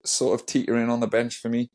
sort 0.05 0.39
of 0.39 0.47
teetering 0.47 0.91
on 0.91 1.01
the 1.01 1.07
bench 1.07 1.37
for 1.37 1.49
me 1.49 1.71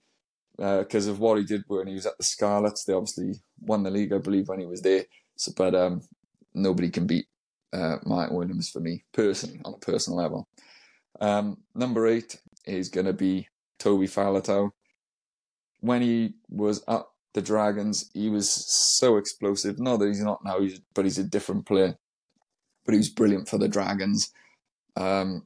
because 0.57 1.07
uh, 1.07 1.11
of 1.11 1.19
what 1.19 1.37
he 1.37 1.43
did 1.43 1.63
when 1.67 1.87
he 1.87 1.93
was 1.93 2.05
at 2.05 2.17
the 2.17 2.23
Scarlets. 2.23 2.83
They 2.83 2.93
obviously 2.93 3.41
won 3.59 3.83
the 3.83 3.91
league, 3.91 4.13
I 4.13 4.19
believe, 4.19 4.47
when 4.47 4.59
he 4.59 4.65
was 4.65 4.81
there. 4.81 5.05
So, 5.35 5.51
but 5.55 5.73
um, 5.75 6.01
nobody 6.53 6.89
can 6.89 7.07
beat 7.07 7.25
uh, 7.73 7.97
Williams 8.05 8.69
for 8.69 8.79
me 8.79 9.03
personally 9.13 9.59
on 9.65 9.73
a 9.73 9.77
personal 9.77 10.19
level. 10.19 10.47
Um, 11.19 11.57
number 11.73 12.07
eight 12.07 12.39
is 12.65 12.89
going 12.89 13.07
to 13.07 13.13
be 13.13 13.47
Toby 13.79 14.07
Faletau. 14.07 14.71
When 15.79 16.01
he 16.01 16.35
was 16.49 16.83
at 16.87 17.03
the 17.33 17.41
Dragons. 17.41 18.09
He 18.13 18.29
was 18.29 18.49
so 18.49 19.17
explosive. 19.17 19.79
Not 19.79 19.97
that 19.97 20.07
he's 20.07 20.21
not 20.21 20.43
now, 20.43 20.59
but 20.93 21.05
he's 21.05 21.17
a 21.17 21.23
different 21.23 21.65
player. 21.65 21.95
But 22.85 22.93
he 22.93 22.97
was 22.97 23.09
brilliant 23.09 23.47
for 23.47 23.57
the 23.57 23.67
Dragons. 23.67 24.31
Um, 24.95 25.43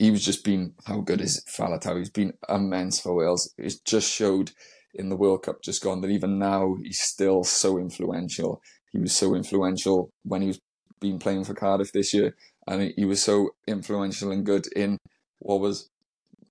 he 0.00 0.10
was 0.10 0.24
just 0.24 0.44
been 0.44 0.72
how 0.86 1.02
good 1.02 1.20
is 1.20 1.44
Faletau? 1.46 1.98
He's 1.98 2.08
been 2.08 2.32
immense 2.48 2.98
for 2.98 3.14
Wales. 3.14 3.52
It 3.58 3.74
just 3.84 4.10
showed 4.10 4.50
in 4.94 5.10
the 5.10 5.16
World 5.16 5.42
Cup 5.42 5.62
just 5.62 5.82
gone 5.82 6.00
that 6.00 6.10
even 6.10 6.38
now 6.38 6.76
he's 6.82 7.00
still 7.00 7.44
so 7.44 7.78
influential. 7.78 8.62
He 8.92 8.98
was 8.98 9.14
so 9.14 9.34
influential 9.34 10.10
when 10.24 10.40
he 10.40 10.48
was 10.48 10.58
been 11.00 11.18
playing 11.18 11.44
for 11.44 11.52
Cardiff 11.52 11.92
this 11.92 12.14
year, 12.14 12.34
and 12.66 12.94
he 12.96 13.04
was 13.04 13.22
so 13.22 13.50
influential 13.66 14.32
and 14.32 14.44
good 14.44 14.66
in 14.74 14.96
what 15.38 15.60
was 15.60 15.90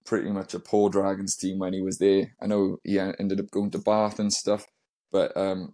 pretty 0.06 0.30
much 0.32 0.54
a 0.54 0.60
poor 0.60 0.92
Dragons 0.92 1.36
team 1.36 1.58
when 1.58 1.74
he 1.74 1.82
was 1.82 1.98
there. 1.98 2.36
I 2.40 2.46
know 2.46 2.78
he 2.84 3.00
ended 3.00 3.40
up 3.40 3.50
going 3.50 3.72
to 3.72 3.80
Bath 3.80 4.20
and 4.20 4.32
stuff, 4.32 4.68
but 5.12 5.36
um, 5.36 5.74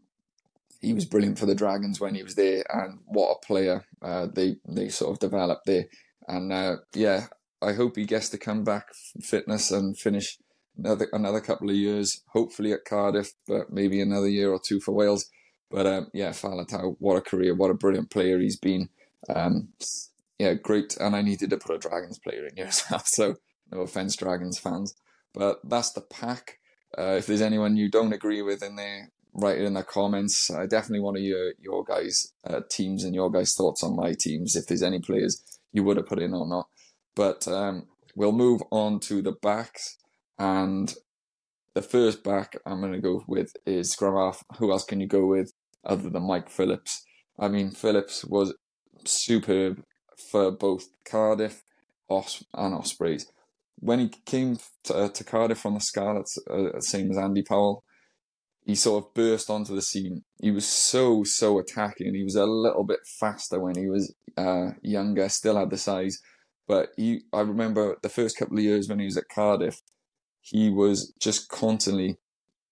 he 0.80 0.94
was 0.94 1.06
brilliant 1.06 1.40
for 1.40 1.46
the 1.46 1.56
Dragons 1.56 2.00
when 2.00 2.16
he 2.16 2.24
was 2.24 2.36
there, 2.36 2.64
and 2.70 3.00
what 3.06 3.32
a 3.32 3.46
player 3.46 3.84
uh, 4.02 4.28
they 4.34 4.56
they 4.66 4.88
sort 4.88 5.12
of 5.12 5.20
developed 5.20 5.66
there. 5.66 5.88
And 6.28 6.54
uh, 6.54 6.78
yeah, 6.94 7.28
I 7.62 7.74
hope 7.74 7.96
he 7.96 8.06
gets 8.06 8.30
to 8.30 8.38
come 8.38 8.64
back 8.64 8.88
fitness 9.22 9.72
and 9.72 9.98
finish 9.98 10.38
another 10.78 11.08
another 11.14 11.42
couple 11.42 11.70
of 11.70 11.76
years, 11.76 12.22
hopefully 12.34 12.74
at 12.74 12.86
Cardiff, 12.86 13.34
but 13.48 13.72
maybe 13.72 14.02
another 14.02 14.28
year 14.28 14.52
or 14.52 14.60
two 14.60 14.80
for 14.80 14.94
Wales. 14.94 15.30
But 15.72 15.88
um, 15.88 16.08
yeah, 16.14 16.30
Faletau, 16.30 16.96
what 17.00 17.18
a 17.18 17.22
career, 17.22 17.56
what 17.56 17.72
a 17.72 17.76
brilliant 17.76 18.12
player 18.12 18.40
he's 18.40 18.58
been. 18.58 18.90
Um, 19.34 19.70
yeah, 20.38 20.54
great. 20.54 20.98
And 20.98 21.16
I 21.16 21.22
needed 21.22 21.50
to 21.50 21.58
put 21.58 21.76
a 21.76 21.80
Dragons 21.80 22.20
player 22.20 22.46
in 22.46 22.56
here 22.56 22.68
as 22.68 22.84
well. 22.90 23.00
So 23.06 23.36
no 23.72 23.82
offense, 23.82 24.16
Dragons 24.16 24.60
fans, 24.60 24.96
but 25.34 25.60
that's 25.64 25.92
the 25.92 26.02
pack. 26.02 26.60
Uh, 26.98 27.16
if 27.18 27.26
there's 27.26 27.42
anyone 27.42 27.78
you 27.78 27.90
don't 27.90 28.14
agree 28.14 28.42
with 28.42 28.62
in 28.62 28.76
there, 28.76 29.12
write 29.34 29.58
it 29.58 29.66
in 29.66 29.74
the 29.74 29.84
comments. 29.84 30.50
I 30.50 30.66
definitely 30.66 31.02
want 31.02 31.18
to 31.18 31.24
hear 31.24 31.54
your 31.60 31.84
guys' 31.84 32.32
uh, 32.48 32.62
teams 32.70 33.04
and 33.04 33.14
your 33.14 33.30
guys' 33.30 33.54
thoughts 33.54 33.84
on 33.84 33.96
my 33.96 34.14
teams. 34.14 34.56
If 34.56 34.68
there's 34.68 34.84
any 34.84 35.00
players 35.00 35.42
you 35.74 35.84
would 35.84 35.98
have 35.98 36.06
put 36.06 36.22
in 36.22 36.34
or 36.34 36.48
not, 36.48 36.68
but 37.16 37.48
um, 37.48 37.88
we'll 38.16 38.32
move 38.32 38.62
on 38.72 39.00
to 39.02 39.22
the 39.22 39.34
backs. 39.42 39.98
And 40.38 40.94
the 41.74 41.82
first 41.82 42.24
back 42.24 42.58
I'm 42.66 42.82
going 42.82 42.94
to 42.94 43.00
go 43.00 43.24
with 43.28 43.54
is 43.66 43.98
half. 44.00 44.44
Who 44.58 44.72
else 44.72 44.86
can 44.86 45.00
you 45.00 45.08
go 45.08 45.26
with 45.26 45.52
other 45.86 46.10
than 46.10 46.28
Mike 46.28 46.50
Phillips? 46.50 47.04
I 47.40 47.48
mean, 47.48 47.72
Phillips 47.72 48.26
was 48.26 48.54
superb 49.06 49.84
for 50.32 50.52
both 50.52 50.88
Cardiff 51.04 51.64
Os- 52.10 52.44
and 52.54 52.74
Ospreys. 52.74 53.28
When 53.80 54.00
he 54.00 54.10
came 54.26 54.58
to, 54.86 54.96
uh, 54.96 55.10
to 55.10 55.24
Cardiff 55.24 55.60
from 55.60 55.74
the 55.74 55.82
Scarlets, 55.82 56.38
uh, 56.50 56.80
same 56.80 57.12
as 57.12 57.18
Andy 57.18 57.44
Powell, 57.44 57.84
he 58.66 58.74
sort 58.74 59.04
of 59.04 59.14
burst 59.14 59.50
onto 59.50 59.76
the 59.76 59.82
scene. 59.82 60.24
He 60.42 60.50
was 60.50 60.66
so, 60.66 61.24
so 61.24 61.60
attacking. 61.60 62.16
He 62.16 62.24
was 62.24 62.36
a 62.36 62.46
little 62.46 62.84
bit 62.84 63.00
faster 63.20 63.60
when 63.60 63.76
he 63.76 63.88
was 63.88 64.16
uh, 64.38 64.72
younger, 64.82 65.30
still 65.30 65.58
had 65.58 65.70
the 65.70 65.78
size. 65.78 66.20
But 66.68 66.90
I 66.98 67.42
remember 67.42 67.98
the 68.02 68.10
first 68.10 68.38
couple 68.38 68.58
of 68.58 68.64
years 68.64 68.90
when 68.90 69.00
he 69.00 69.06
was 69.06 69.18
at 69.18 69.30
Cardiff, 69.34 69.82
he 70.42 70.70
was 70.70 71.14
just 71.20 71.50
constantly 71.50 72.18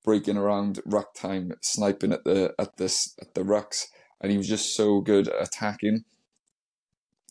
breaking 0.03 0.37
around 0.37 0.79
ruck 0.85 1.13
time, 1.15 1.51
sniping 1.61 2.11
at 2.11 2.23
the 2.23 2.53
at 2.59 2.77
this 2.77 3.15
at 3.21 3.33
the 3.33 3.41
rucks, 3.41 3.85
and 4.21 4.31
he 4.31 4.37
was 4.37 4.47
just 4.47 4.75
so 4.75 5.01
good 5.01 5.27
at 5.27 5.47
attacking. 5.47 6.03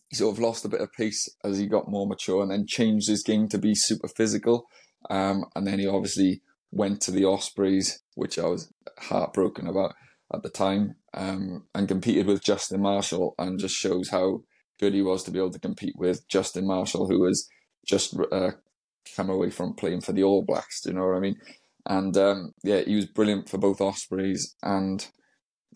He 0.08 0.16
sort 0.16 0.36
of 0.36 0.42
lost 0.42 0.64
a 0.64 0.68
bit 0.68 0.80
of 0.80 0.92
pace 0.92 1.28
as 1.44 1.58
he 1.58 1.66
got 1.66 1.90
more 1.90 2.06
mature, 2.06 2.42
and 2.42 2.50
then 2.50 2.66
changed 2.66 3.08
his 3.08 3.22
game 3.22 3.48
to 3.48 3.58
be 3.58 3.74
super 3.74 4.08
physical. 4.08 4.66
Um, 5.10 5.44
and 5.56 5.66
then 5.66 5.78
he 5.78 5.86
obviously 5.86 6.42
went 6.70 7.00
to 7.02 7.10
the 7.10 7.24
Ospreys, 7.24 8.02
which 8.14 8.38
I 8.38 8.46
was 8.46 8.72
heartbroken 8.98 9.66
about 9.66 9.94
at 10.32 10.42
the 10.42 10.48
time, 10.48 10.96
um, 11.14 11.64
and 11.74 11.88
competed 11.88 12.26
with 12.26 12.42
Justin 12.42 12.82
Marshall, 12.82 13.34
and 13.38 13.58
just 13.58 13.74
shows 13.74 14.10
how 14.10 14.42
good 14.82 14.94
he 14.94 15.00
was 15.00 15.22
to 15.22 15.30
be 15.30 15.38
able 15.38 15.52
to 15.52 15.60
compete 15.60 15.94
with 15.96 16.26
Justin 16.28 16.66
Marshall, 16.66 17.06
who 17.06 17.20
was 17.20 17.48
just 17.86 18.16
uh, 18.32 18.50
come 19.16 19.30
away 19.30 19.48
from 19.48 19.74
playing 19.74 20.00
for 20.00 20.12
the 20.12 20.24
All 20.24 20.44
Blacks. 20.44 20.80
Do 20.80 20.90
you 20.90 20.96
know 20.96 21.06
what 21.06 21.16
I 21.16 21.20
mean? 21.20 21.36
And 21.86 22.16
um, 22.16 22.52
yeah, 22.64 22.80
he 22.80 22.96
was 22.96 23.06
brilliant 23.06 23.48
for 23.48 23.58
both 23.58 23.80
Ospreys 23.80 24.56
and 24.60 25.06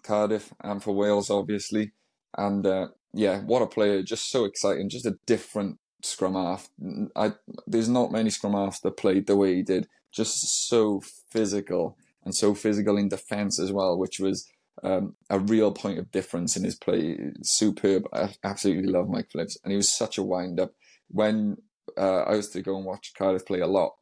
Cardiff, 0.03 0.53
and 0.63 0.83
for 0.83 0.93
Wales, 0.93 1.31
obviously. 1.31 1.93
And 2.37 2.67
uh, 2.67 2.89
yeah, 3.15 3.41
what 3.43 3.63
a 3.63 3.69
player! 3.69 4.03
Just 4.03 4.29
so 4.29 4.45
exciting. 4.45 4.91
Just 4.91 5.07
a 5.07 5.19
different 5.25 5.79
scrum 6.03 6.35
half. 6.35 6.69
I 7.15 7.35
there's 7.67 7.89
not 7.89 8.13
many 8.13 8.31
scrum 8.31 8.55
halves 8.55 8.81
that 8.81 8.97
played 8.97 9.27
the 9.27 9.37
way 9.37 9.55
he 9.55 9.63
did. 9.63 9.87
Just 10.13 10.69
so 10.69 11.01
physical 11.31 11.97
and 12.25 12.35
so 12.35 12.55
physical 12.55 12.97
in 12.97 13.09
defence 13.09 13.61
as 13.61 13.71
well, 13.71 13.97
which 13.97 14.19
was 14.19 14.49
um, 14.83 15.15
a 15.31 15.39
real 15.39 15.73
point 15.73 15.99
of 15.99 16.11
difference 16.11 16.57
in 16.57 16.65
his 16.65 16.77
play. 16.77 17.19
Superb. 17.43 18.05
I 18.13 18.35
absolutely 18.45 18.91
love 18.91 19.09
Mike 19.09 19.31
Phillips, 19.33 19.57
and 19.63 19.71
he 19.71 19.77
was 19.77 19.93
such 19.93 20.19
a 20.19 20.23
wind 20.23 20.61
up. 20.61 20.73
When 21.09 21.57
uh, 21.97 22.23
I 22.23 22.35
used 22.35 22.53
to 22.53 22.63
go 22.63 22.77
and 22.77 22.85
watch 22.85 23.13
Cardiff 23.17 23.47
play 23.47 23.61
a 23.61 23.67
lot, 23.67 23.93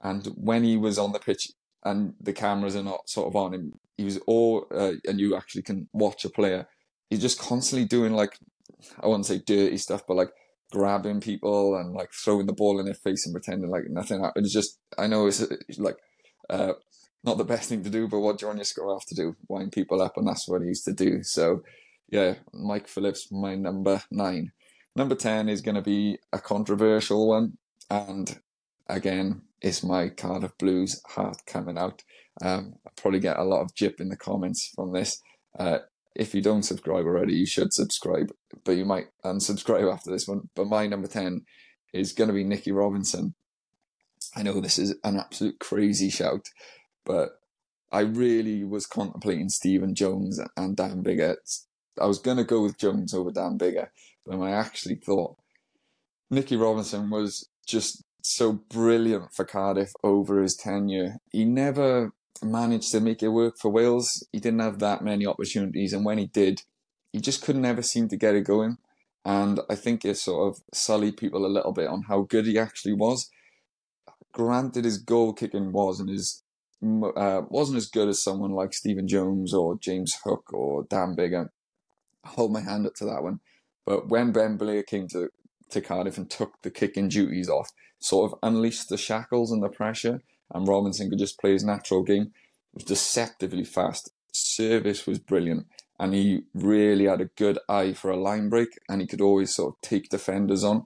and 0.00 0.26
when 0.36 0.64
he 0.64 0.76
was 0.76 0.98
on 0.98 1.12
the 1.12 1.18
pitch 1.18 1.48
and 1.84 2.14
the 2.20 2.32
cameras 2.32 2.76
are 2.76 2.82
not 2.82 3.08
sort 3.08 3.28
of 3.28 3.36
on 3.36 3.54
him, 3.54 3.72
he 3.96 4.04
was 4.04 4.18
all, 4.26 4.66
uh, 4.72 4.92
and 5.06 5.20
you 5.20 5.36
actually 5.36 5.62
can 5.62 5.88
watch 5.92 6.24
a 6.24 6.30
player. 6.30 6.68
He's 7.10 7.20
just 7.20 7.38
constantly 7.38 7.86
doing 7.86 8.12
like, 8.12 8.38
I 9.00 9.06
wouldn't 9.06 9.26
say 9.26 9.40
dirty 9.44 9.78
stuff, 9.78 10.02
but 10.06 10.16
like 10.16 10.30
grabbing 10.70 11.20
people 11.20 11.76
and 11.76 11.94
like 11.94 12.10
throwing 12.12 12.46
the 12.46 12.52
ball 12.52 12.78
in 12.78 12.84
their 12.84 12.94
face 12.94 13.24
and 13.24 13.32
pretending 13.32 13.70
like 13.70 13.84
nothing 13.88 14.22
happened. 14.22 14.44
It's 14.44 14.54
just, 14.54 14.78
I 14.98 15.06
know 15.06 15.26
it's 15.26 15.44
like, 15.78 15.96
uh, 16.50 16.74
not 17.24 17.38
the 17.38 17.44
best 17.44 17.68
thing 17.68 17.82
to 17.84 17.90
do, 17.90 18.08
but 18.08 18.20
what 18.20 18.38
John 18.38 18.58
Yusco 18.58 18.92
have 18.92 19.06
to 19.06 19.14
do, 19.14 19.36
wind 19.48 19.72
people 19.72 20.00
up, 20.00 20.16
and 20.16 20.26
that's 20.26 20.48
what 20.48 20.62
he 20.62 20.68
used 20.68 20.84
to 20.84 20.92
do. 20.92 21.22
So, 21.22 21.62
yeah, 22.08 22.34
Mike 22.52 22.88
Phillips, 22.88 23.30
my 23.30 23.54
number 23.54 24.02
nine. 24.10 24.52
Number 24.94 25.14
10 25.14 25.48
is 25.48 25.60
going 25.60 25.74
to 25.74 25.82
be 25.82 26.18
a 26.32 26.38
controversial 26.38 27.28
one, 27.28 27.58
and 27.90 28.40
again, 28.88 29.42
it's 29.60 29.82
my 29.82 30.08
Cardiff 30.08 30.56
Blues 30.58 31.02
heart 31.06 31.42
coming 31.46 31.78
out. 31.78 32.02
Um, 32.42 32.74
I'll 32.86 32.92
probably 32.96 33.20
get 33.20 33.38
a 33.38 33.44
lot 33.44 33.62
of 33.62 33.74
jip 33.74 34.00
in 34.00 34.08
the 34.08 34.16
comments 34.16 34.72
from 34.74 34.92
this. 34.92 35.20
Uh, 35.58 35.78
if 36.14 36.34
you 36.34 36.42
don't 36.42 36.62
subscribe 36.62 37.04
already, 37.04 37.34
you 37.34 37.46
should 37.46 37.72
subscribe, 37.72 38.32
but 38.64 38.72
you 38.72 38.84
might 38.84 39.06
unsubscribe 39.24 39.92
after 39.92 40.10
this 40.10 40.28
one. 40.28 40.48
But 40.54 40.66
my 40.66 40.86
number 40.86 41.08
10 41.08 41.42
is 41.92 42.12
going 42.12 42.28
to 42.28 42.34
be 42.34 42.44
Nicky 42.44 42.72
Robinson. 42.72 43.34
I 44.36 44.42
know 44.42 44.60
this 44.60 44.78
is 44.78 44.94
an 45.04 45.16
absolute 45.16 45.58
crazy 45.58 46.10
shout, 46.10 46.46
but 47.08 47.40
I 47.90 48.00
really 48.00 48.62
was 48.64 48.86
contemplating 48.86 49.48
Stephen 49.48 49.94
Jones 49.94 50.38
and 50.56 50.76
Dan 50.76 51.02
Biggar. 51.02 51.36
I 51.98 52.06
was 52.06 52.18
going 52.18 52.36
to 52.36 52.44
go 52.44 52.62
with 52.62 52.78
Jones 52.78 53.14
over 53.14 53.32
Dan 53.32 53.58
Biggar, 53.58 53.88
but 54.26 54.38
I 54.38 54.50
actually 54.50 54.96
thought 54.96 55.36
Nicky 56.30 56.56
Robinson 56.56 57.08
was 57.08 57.48
just 57.66 58.04
so 58.22 58.52
brilliant 58.52 59.32
for 59.32 59.46
Cardiff 59.46 59.90
over 60.04 60.42
his 60.42 60.54
tenure. 60.54 61.16
He 61.32 61.46
never 61.46 62.12
managed 62.42 62.92
to 62.92 63.00
make 63.00 63.22
it 63.22 63.28
work 63.28 63.56
for 63.58 63.70
Wales. 63.70 64.22
He 64.32 64.38
didn't 64.38 64.60
have 64.60 64.78
that 64.80 65.02
many 65.02 65.26
opportunities, 65.26 65.94
and 65.94 66.04
when 66.04 66.18
he 66.18 66.26
did, 66.26 66.62
he 67.10 67.20
just 67.20 67.42
couldn't 67.42 67.64
ever 67.64 67.82
seem 67.82 68.08
to 68.08 68.18
get 68.18 68.34
it 68.34 68.42
going. 68.42 68.76
And 69.24 69.60
I 69.70 69.76
think 69.76 70.04
it 70.04 70.18
sort 70.18 70.52
of 70.52 70.62
sullied 70.74 71.16
people 71.16 71.46
a 71.46 71.48
little 71.48 71.72
bit 71.72 71.88
on 71.88 72.02
how 72.02 72.20
good 72.20 72.44
he 72.46 72.58
actually 72.58 72.92
was. 72.92 73.30
Granted, 74.32 74.84
his 74.84 74.98
goal 74.98 75.32
kicking 75.32 75.72
was 75.72 76.00
and 76.00 76.10
his 76.10 76.42
uh, 76.82 77.42
wasn't 77.48 77.78
as 77.78 77.88
good 77.88 78.08
as 78.08 78.22
someone 78.22 78.52
like 78.52 78.72
Stephen 78.72 79.08
Jones 79.08 79.52
or 79.52 79.78
James 79.78 80.16
Hook 80.24 80.52
or 80.52 80.84
Dan 80.84 81.16
Biggar. 81.16 81.48
I 82.24 82.28
hold 82.28 82.52
my 82.52 82.60
hand 82.60 82.86
up 82.86 82.94
to 82.96 83.04
that 83.06 83.22
one. 83.22 83.40
But 83.84 84.08
when 84.08 84.32
Ben 84.32 84.56
Blair 84.56 84.82
came 84.82 85.08
to, 85.08 85.30
to 85.70 85.80
Cardiff 85.80 86.18
and 86.18 86.30
took 86.30 86.60
the 86.62 86.70
kicking 86.70 87.08
duties 87.08 87.48
off, 87.48 87.70
sort 87.98 88.30
of 88.30 88.38
unleashed 88.42 88.88
the 88.88 88.96
shackles 88.96 89.50
and 89.50 89.62
the 89.62 89.68
pressure, 89.68 90.20
and 90.52 90.68
Robinson 90.68 91.10
could 91.10 91.18
just 91.18 91.40
play 91.40 91.52
his 91.52 91.64
natural 91.64 92.02
game. 92.02 92.32
It 92.74 92.74
was 92.74 92.84
deceptively 92.84 93.64
fast. 93.64 94.10
Service 94.32 95.06
was 95.06 95.18
brilliant, 95.18 95.66
and 95.98 96.14
he 96.14 96.42
really 96.54 97.06
had 97.06 97.20
a 97.20 97.30
good 97.36 97.58
eye 97.68 97.92
for 97.92 98.10
a 98.10 98.20
line 98.20 98.48
break, 98.48 98.68
and 98.88 99.00
he 99.00 99.06
could 99.06 99.20
always 99.20 99.54
sort 99.54 99.74
of 99.74 99.80
take 99.80 100.10
defenders 100.10 100.62
on. 100.62 100.84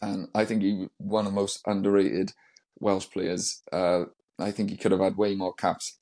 And 0.00 0.28
I 0.34 0.44
think 0.44 0.62
he 0.62 0.74
was 0.74 0.88
one 0.98 1.26
of 1.26 1.32
the 1.32 1.40
most 1.40 1.60
underrated 1.66 2.32
Welsh 2.78 3.10
players 3.10 3.62
uh, 3.72 4.04
I 4.42 4.50
think 4.50 4.70
he 4.70 4.76
could 4.76 4.92
have 4.92 5.00
had 5.00 5.16
way 5.16 5.34
more 5.34 5.54
caps. 5.54 5.98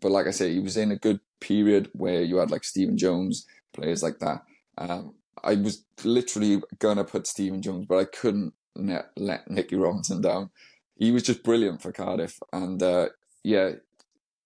But 0.00 0.10
like 0.10 0.26
I 0.26 0.30
say, 0.30 0.52
he 0.52 0.60
was 0.60 0.76
in 0.76 0.90
a 0.90 0.96
good 0.96 1.20
period 1.40 1.90
where 1.92 2.22
you 2.22 2.36
had 2.36 2.50
like 2.50 2.64
Stephen 2.64 2.98
Jones, 2.98 3.46
players 3.72 4.02
like 4.02 4.18
that. 4.18 4.42
Um, 4.78 5.14
I 5.42 5.54
was 5.54 5.84
literally 6.04 6.62
gonna 6.78 7.04
put 7.04 7.26
Stephen 7.26 7.62
Jones, 7.62 7.86
but 7.88 7.98
I 7.98 8.04
couldn't 8.04 8.52
let, 8.76 9.10
let 9.16 9.50
Nicky 9.50 9.76
Robinson 9.76 10.20
down. 10.20 10.50
He 10.96 11.10
was 11.12 11.22
just 11.22 11.42
brilliant 11.42 11.80
for 11.80 11.92
Cardiff, 11.92 12.38
and 12.52 12.82
uh, 12.82 13.08
yeah, 13.42 13.72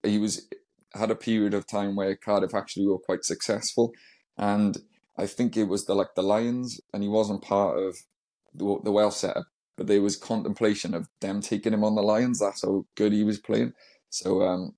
he 0.04 0.18
was 0.18 0.46
had 0.92 1.10
a 1.10 1.16
period 1.16 1.54
of 1.54 1.66
time 1.66 1.96
where 1.96 2.14
Cardiff 2.14 2.54
actually 2.54 2.86
were 2.86 2.98
quite 2.98 3.24
successful, 3.24 3.92
and 4.38 4.78
I 5.18 5.26
think 5.26 5.56
it 5.56 5.64
was 5.64 5.86
the 5.86 5.94
like 5.94 6.14
the 6.14 6.22
Lions, 6.22 6.80
and 6.92 7.02
he 7.02 7.08
wasn't 7.08 7.42
part 7.42 7.78
of 7.78 7.96
the, 8.54 8.78
the 8.84 8.92
Welsh 8.92 9.16
setup 9.16 9.46
but 9.76 9.86
there 9.86 10.02
was 10.02 10.16
contemplation 10.16 10.94
of 10.94 11.08
them 11.20 11.40
taking 11.40 11.72
him 11.72 11.84
on 11.84 11.94
the 11.94 12.02
Lions. 12.02 12.40
That's 12.40 12.62
how 12.62 12.86
good 12.96 13.12
he 13.12 13.24
was 13.24 13.38
playing. 13.38 13.72
So 14.10 14.42
um, 14.42 14.74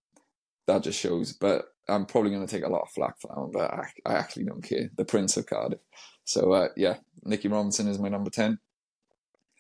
that 0.67 0.83
just 0.83 0.99
shows. 0.99 1.33
But 1.33 1.67
I'm 1.89 2.07
probably 2.07 2.31
going 2.31 2.47
to 2.47 2.53
take 2.53 2.65
a 2.65 2.71
lot 2.71 2.83
of 2.83 2.91
flack 2.91 3.21
for 3.21 3.29
that 3.29 3.41
one, 3.41 3.51
but 3.53 3.73
I, 3.73 3.89
I 4.05 4.15
actually 4.15 4.45
don't 4.45 4.63
care. 4.63 4.91
The 4.97 5.05
Prince 5.05 5.37
of 5.37 5.47
Cardiff. 5.47 5.81
So 6.25 6.53
uh, 6.53 6.69
yeah, 6.77 6.97
Nicky 7.25 7.49
Robinson 7.49 7.89
is 7.89 7.99
my 7.99 8.09
number 8.09 8.31
10. 8.31 8.59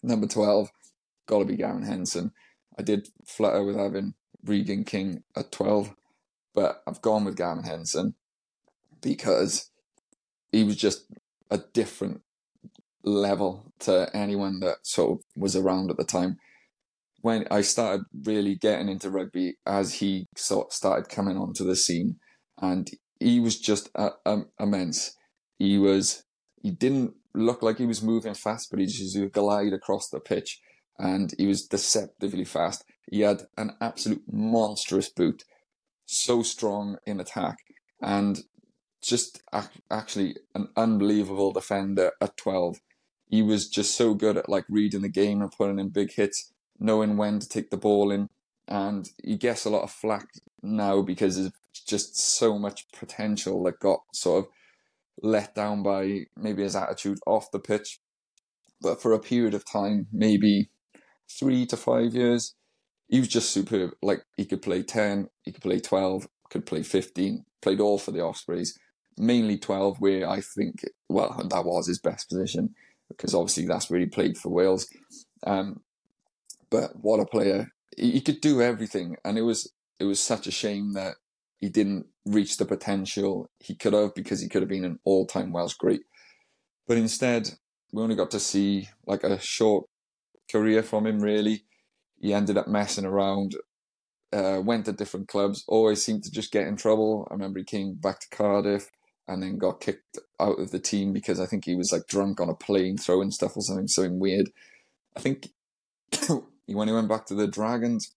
Number 0.02 0.26
12, 0.26 0.70
got 1.26 1.40
to 1.40 1.44
be 1.44 1.56
Gavin 1.56 1.82
Henson. 1.82 2.32
I 2.78 2.82
did 2.82 3.08
flutter 3.26 3.64
with 3.64 3.76
having 3.76 4.14
Regan 4.44 4.84
King 4.84 5.22
at 5.36 5.52
12, 5.52 5.94
but 6.54 6.82
I've 6.86 7.02
gone 7.02 7.24
with 7.24 7.36
Gavin 7.36 7.64
Henson 7.64 8.14
because 9.00 9.70
he 10.52 10.64
was 10.64 10.76
just 10.76 11.06
a 11.50 11.58
different 11.58 12.22
level 13.06 13.72
to 13.78 14.10
anyone 14.12 14.60
that 14.60 14.78
sort 14.82 15.12
of 15.12 15.24
was 15.36 15.56
around 15.56 15.90
at 15.90 15.96
the 15.96 16.04
time. 16.04 16.36
When 17.22 17.46
I 17.50 17.62
started 17.62 18.04
really 18.24 18.56
getting 18.56 18.88
into 18.88 19.10
rugby, 19.10 19.54
as 19.64 19.94
he 19.94 20.26
sort 20.36 20.68
of 20.68 20.72
started 20.72 21.08
coming 21.08 21.38
onto 21.38 21.64
the 21.64 21.76
scene, 21.76 22.16
and 22.60 22.90
he 23.18 23.40
was 23.40 23.58
just 23.58 23.88
uh, 23.94 24.10
um, 24.26 24.48
immense. 24.60 25.16
He 25.58 25.78
was 25.78 26.24
he 26.62 26.70
didn't 26.70 27.14
look 27.34 27.62
like 27.62 27.78
he 27.78 27.86
was 27.86 28.02
moving 28.02 28.34
fast, 28.34 28.70
but 28.70 28.80
he 28.80 28.86
just 28.86 29.18
would 29.18 29.32
glide 29.32 29.72
across 29.72 30.08
the 30.08 30.20
pitch, 30.20 30.60
and 30.98 31.32
he 31.38 31.46
was 31.46 31.66
deceptively 31.66 32.44
fast. 32.44 32.84
He 33.10 33.20
had 33.20 33.42
an 33.56 33.72
absolute 33.80 34.22
monstrous 34.30 35.08
boot, 35.08 35.44
so 36.04 36.42
strong 36.42 36.98
in 37.06 37.20
attack, 37.20 37.58
and 38.02 38.42
just 39.02 39.42
actually 39.90 40.36
an 40.54 40.68
unbelievable 40.76 41.52
defender 41.52 42.12
at 42.20 42.36
12. 42.36 42.78
He 43.28 43.42
was 43.42 43.68
just 43.68 43.96
so 43.96 44.14
good 44.14 44.36
at 44.36 44.48
like 44.48 44.64
reading 44.68 45.02
the 45.02 45.08
game 45.08 45.42
and 45.42 45.50
putting 45.50 45.78
in 45.78 45.88
big 45.88 46.12
hits, 46.12 46.52
knowing 46.78 47.16
when 47.16 47.38
to 47.40 47.48
take 47.48 47.70
the 47.70 47.76
ball 47.76 48.10
in. 48.10 48.28
And 48.68 49.08
he 49.22 49.36
gets 49.36 49.64
a 49.64 49.70
lot 49.70 49.82
of 49.82 49.90
flack 49.90 50.26
now 50.62 51.02
because 51.02 51.38
of 51.38 51.52
just 51.86 52.18
so 52.18 52.58
much 52.58 52.90
potential 52.92 53.62
that 53.64 53.80
got 53.80 54.00
sort 54.12 54.44
of 54.44 54.50
let 55.22 55.54
down 55.54 55.82
by 55.82 56.26
maybe 56.36 56.62
his 56.62 56.76
attitude 56.76 57.18
off 57.26 57.50
the 57.50 57.58
pitch. 57.58 58.00
But 58.80 59.00
for 59.00 59.12
a 59.12 59.18
period 59.18 59.54
of 59.54 59.64
time, 59.64 60.06
maybe 60.12 60.68
three 61.28 61.66
to 61.66 61.76
five 61.76 62.14
years, 62.14 62.54
he 63.08 63.18
was 63.18 63.28
just 63.28 63.50
superb. 63.50 63.92
Like 64.02 64.24
he 64.36 64.44
could 64.44 64.62
play 64.62 64.82
10, 64.82 65.28
he 65.42 65.52
could 65.52 65.62
play 65.62 65.80
12, 65.80 66.28
could 66.50 66.66
play 66.66 66.82
15, 66.82 67.44
played 67.62 67.80
all 67.80 67.98
for 67.98 68.10
the 68.10 68.22
Ospreys 68.22 68.78
mainly 69.18 69.56
12, 69.56 69.98
where 69.98 70.28
I 70.28 70.40
think, 70.40 70.84
well, 71.08 71.42
that 71.50 71.64
was 71.64 71.86
his 71.86 71.98
best 71.98 72.28
position 72.28 72.74
because 73.08 73.34
obviously 73.34 73.66
that's 73.66 73.88
he 73.88 74.06
played 74.06 74.36
for 74.36 74.50
Wales. 74.50 74.88
Um, 75.46 75.80
but 76.70 76.92
what 77.00 77.20
a 77.20 77.26
player! 77.26 77.68
He, 77.96 78.20
could 78.20 78.40
do 78.40 78.60
everything, 78.60 79.16
and 79.24 79.38
it 79.38 79.42
was 79.42 79.72
it 79.98 80.04
was 80.04 80.20
such 80.20 80.46
a 80.46 80.50
shame 80.50 80.92
that 80.94 81.14
he 81.58 81.68
didn't 81.68 82.06
reach 82.26 82.56
the 82.56 82.66
potential 82.66 83.48
he 83.60 83.74
could 83.74 83.92
have 83.92 84.14
because 84.14 84.40
he 84.40 84.48
could 84.48 84.62
have 84.62 84.68
been 84.68 84.84
an 84.84 84.98
all-time 85.04 85.52
Welsh 85.52 85.74
great. 85.74 86.02
But 86.86 86.98
instead, 86.98 87.50
we 87.92 88.02
only 88.02 88.16
got 88.16 88.30
to 88.32 88.40
see 88.40 88.88
like 89.06 89.24
a 89.24 89.40
short 89.40 89.86
career 90.50 90.82
from 90.82 91.06
him. 91.06 91.20
Really, 91.20 91.64
he 92.20 92.34
ended 92.34 92.58
up 92.58 92.68
messing 92.68 93.04
around. 93.06 93.56
Uh, 94.32 94.60
went 94.62 94.84
to 94.84 94.92
different 94.92 95.28
clubs, 95.28 95.64
always 95.68 96.02
seemed 96.02 96.24
to 96.24 96.30
just 96.32 96.50
get 96.50 96.66
in 96.66 96.76
trouble. 96.76 97.26
I 97.30 97.34
remember 97.34 97.60
he 97.60 97.64
came 97.64 97.94
back 97.94 98.18
to 98.20 98.28
Cardiff, 98.36 98.90
and 99.28 99.42
then 99.42 99.58
got 99.58 99.80
kicked 99.80 100.18
out 100.40 100.58
of 100.58 100.70
the 100.70 100.78
team 100.78 101.12
because 101.12 101.40
I 101.40 101.46
think 101.46 101.64
he 101.64 101.74
was 101.74 101.92
like 101.92 102.06
drunk 102.06 102.40
on 102.40 102.48
a 102.48 102.54
plane 102.54 102.96
throwing 102.96 103.30
stuff 103.30 103.56
or 103.56 103.62
something 103.62 103.88
something 103.88 104.18
weird. 104.18 104.50
I 105.16 105.20
think 105.20 105.48
when 106.66 106.88
he 106.88 106.94
went 106.94 107.08
back 107.08 107.26
to 107.26 107.34
the 107.34 107.48
Dragons 107.48 108.14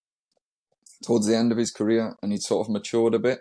towards 1.04 1.26
the 1.26 1.36
end 1.36 1.52
of 1.52 1.58
his 1.58 1.70
career 1.70 2.16
and 2.22 2.32
he'd 2.32 2.42
sort 2.42 2.66
of 2.66 2.72
matured 2.72 3.14
a 3.14 3.18
bit. 3.18 3.40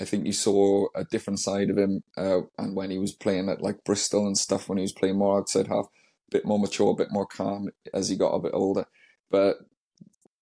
I 0.00 0.04
think 0.04 0.26
you 0.26 0.32
saw 0.32 0.86
a 0.94 1.04
different 1.04 1.40
side 1.40 1.70
of 1.70 1.76
him, 1.76 2.04
uh, 2.16 2.42
and 2.56 2.76
when 2.76 2.92
he 2.92 2.98
was 2.98 3.12
playing 3.12 3.48
at 3.48 3.60
like 3.60 3.82
Bristol 3.82 4.28
and 4.28 4.38
stuff, 4.38 4.68
when 4.68 4.78
he 4.78 4.82
was 4.82 4.92
playing 4.92 5.18
more 5.18 5.38
outside 5.38 5.66
half, 5.66 5.86
a 5.86 6.30
bit 6.30 6.44
more 6.44 6.58
mature, 6.58 6.92
a 6.92 6.94
bit 6.94 7.10
more 7.10 7.26
calm 7.26 7.68
as 7.92 8.08
he 8.08 8.14
got 8.14 8.30
a 8.30 8.40
bit 8.40 8.52
older. 8.54 8.86
But 9.28 9.56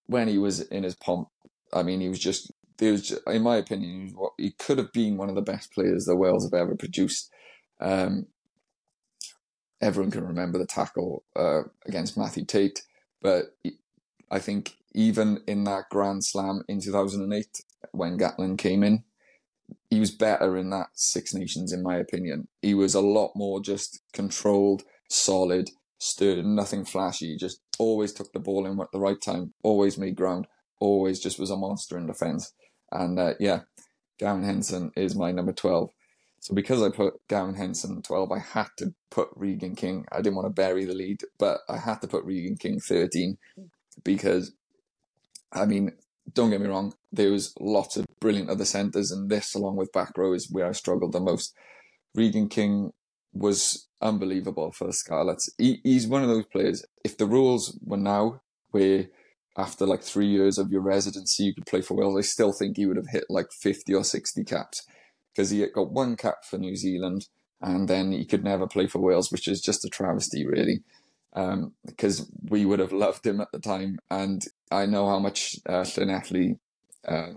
when 0.07 0.29
he 0.29 0.37
was 0.37 0.61
in 0.61 0.83
his 0.83 0.95
pomp, 0.95 1.29
I 1.73 1.83
mean, 1.83 2.01
he 2.03 2.09
was 2.11 2.19
just 2.19 2.53
there 2.79 2.93
was, 2.93 3.19
in 3.27 3.43
my 3.43 3.57
opinion, 3.57 4.15
he 4.39 4.51
could 4.53 4.79
have 4.79 4.93
been 4.93 5.17
one 5.17 5.29
of 5.29 5.35
the 5.35 5.43
best 5.43 5.73
players 5.73 6.05
the 6.05 6.17
Wales 6.17 6.45
have 6.45 6.55
ever 6.59 6.75
produced. 6.75 7.31
Um, 7.81 8.27
everyone 9.81 10.11
can 10.11 10.27
remember 10.27 10.59
the 10.59 10.67
tackle 10.67 11.25
uh, 11.35 11.63
against 11.87 12.17
Mathew 12.17 12.45
Tait, 12.45 12.83
but 13.23 13.57
I 14.31 14.39
think 14.39 14.77
even 14.95 15.41
in 15.47 15.65
that 15.65 15.85
Grand 15.91 16.25
Slam 16.25 16.63
in 16.69 16.81
2008, 16.81 17.47
when 17.93 18.19
Gatland 18.19 18.59
came 18.59 18.83
in, 18.83 19.05
he 19.91 20.01
was 20.01 20.11
better 20.11 20.57
in 20.57 20.71
that 20.71 20.89
Six 20.95 21.35
Nations, 21.35 21.73
in 21.73 21.83
my 21.83 21.97
opinion. 21.97 22.49
He 22.63 22.75
was 22.75 22.95
a 22.95 23.01
lot 23.01 23.33
more 23.35 23.61
just 23.61 24.01
controlled, 24.13 24.83
solid, 25.09 25.71
stood, 25.99 26.45
nothing 26.45 26.85
flashy. 26.85 27.37
Just 27.37 27.61
always 27.79 28.13
took 28.13 28.33
the 28.33 28.39
ball 28.39 28.67
in 28.67 28.81
at 28.81 28.93
the 28.93 29.01
right 29.01 29.21
time, 29.21 29.53
always 29.63 29.99
made 29.99 30.17
ground, 30.17 30.47
always 30.81 31.21
just 31.21 31.39
was 31.39 31.51
a 31.51 31.57
monster 31.57 31.97
in 31.99 32.07
defence. 32.07 32.53
And 32.93 33.19
uh, 33.19 33.35
yeah, 33.41 33.61
Gavin 34.19 34.45
Henson 34.45 34.93
is 34.97 35.15
my 35.15 35.33
number 35.33 35.53
12. 35.53 35.91
So 36.41 36.55
because 36.55 36.83
I 36.83 36.91
put 36.91 37.15
Gavin 37.29 37.55
Henson 37.55 38.03
12, 38.03 38.31
I 38.31 38.39
had 38.39 38.69
to 38.79 38.95
put 39.11 39.29
Regan 39.35 39.75
King. 39.75 40.07
I 40.13 40.19
didn't 40.19 40.37
want 40.37 40.47
to 40.47 40.53
bury 40.53 40.85
the 40.85 40.95
lead, 40.95 41.23
but 41.39 41.61
I 41.69 41.79
had 41.79 42.01
to 42.03 42.09
put 42.09 42.25
Regan 42.25 42.57
King 42.57 42.79
13 42.79 43.37
because, 44.05 44.53
I 45.53 45.67
mean, 45.67 45.93
don't 46.33 46.51
get 46.51 46.61
me 46.61 46.69
wrong, 46.69 46.95
there 47.13 47.31
was 47.31 47.55
lots 47.59 47.97
of 47.97 48.07
brilliant 48.21 48.51
other 48.51 48.65
centres, 48.65 49.11
and 49.11 49.31
this, 49.31 49.55
along 49.55 49.77
with 49.77 49.93
back 49.93 50.17
row, 50.17 50.33
is 50.33 50.51
where 50.51 50.67
I 50.67 50.73
struggled 50.73 51.13
the 51.13 51.21
most. 51.21 51.55
Regan 52.15 52.49
King 52.49 52.93
was 53.33 53.89
unbelievable 54.01 54.73
for 54.73 54.87
the 54.87 54.93
Scarlets. 54.93 55.51
He, 55.59 55.81
he's 55.83 56.07
one 56.07 56.23
of 56.23 56.29
those 56.29 56.47
players. 56.47 56.85
If 57.05 57.17
the 57.17 57.27
rules 57.27 57.79
were 57.85 57.97
now 57.97 58.43
where 58.71 59.09
after 59.57 59.87
like 59.87 60.03
three 60.03 60.27
years 60.27 60.59
of 60.59 60.71
your 60.71 60.83
residency, 60.83 61.45
you 61.45 61.55
could 61.55 61.67
play 61.67 61.81
for 61.81 61.95
Wales. 61.95 62.19
I 62.19 62.21
still 62.23 62.53
think 62.53 62.77
he 62.77 62.87
would 62.87 62.97
have 62.97 63.11
hit 63.11 63.25
like 63.29 63.53
50 63.53 63.95
or 63.95 64.05
60 64.05 64.45
caps 64.45 64.87
because 65.35 65.51
he 65.51 65.67
got 65.75 65.93
one 65.93 66.17
cap 66.17 66.45
for 66.45 66.59
New 66.59 66.77
Zealand 66.77 67.29
and 67.61 67.89
then 67.89 68.13
he 68.13 68.25
could 68.25 68.45
never 68.45 68.67
play 68.67 68.87
for 68.87 69.01
Wales, 69.01 69.33
which 69.33 69.49
is 69.49 69.61
just 69.61 69.85
a 69.85 69.89
travesty, 69.89 70.47
really. 70.47 70.81
Um, 71.35 71.73
because 71.85 72.31
we 72.49 72.65
would 72.65 72.79
have 72.79 72.93
loved 72.93 73.27
him 73.27 73.41
at 73.41 73.49
the 73.53 73.59
time. 73.59 73.99
And 74.11 74.43
I 74.71 74.87
know 74.87 75.07
how 75.09 75.19
much 75.19 75.57
uh, 75.69 75.85
uh, 77.07 77.33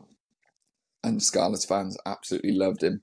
and 1.04 1.24
Scarlets 1.24 1.66
fans 1.66 1.98
absolutely 2.06 2.54
loved 2.54 2.84
him. 2.84 3.02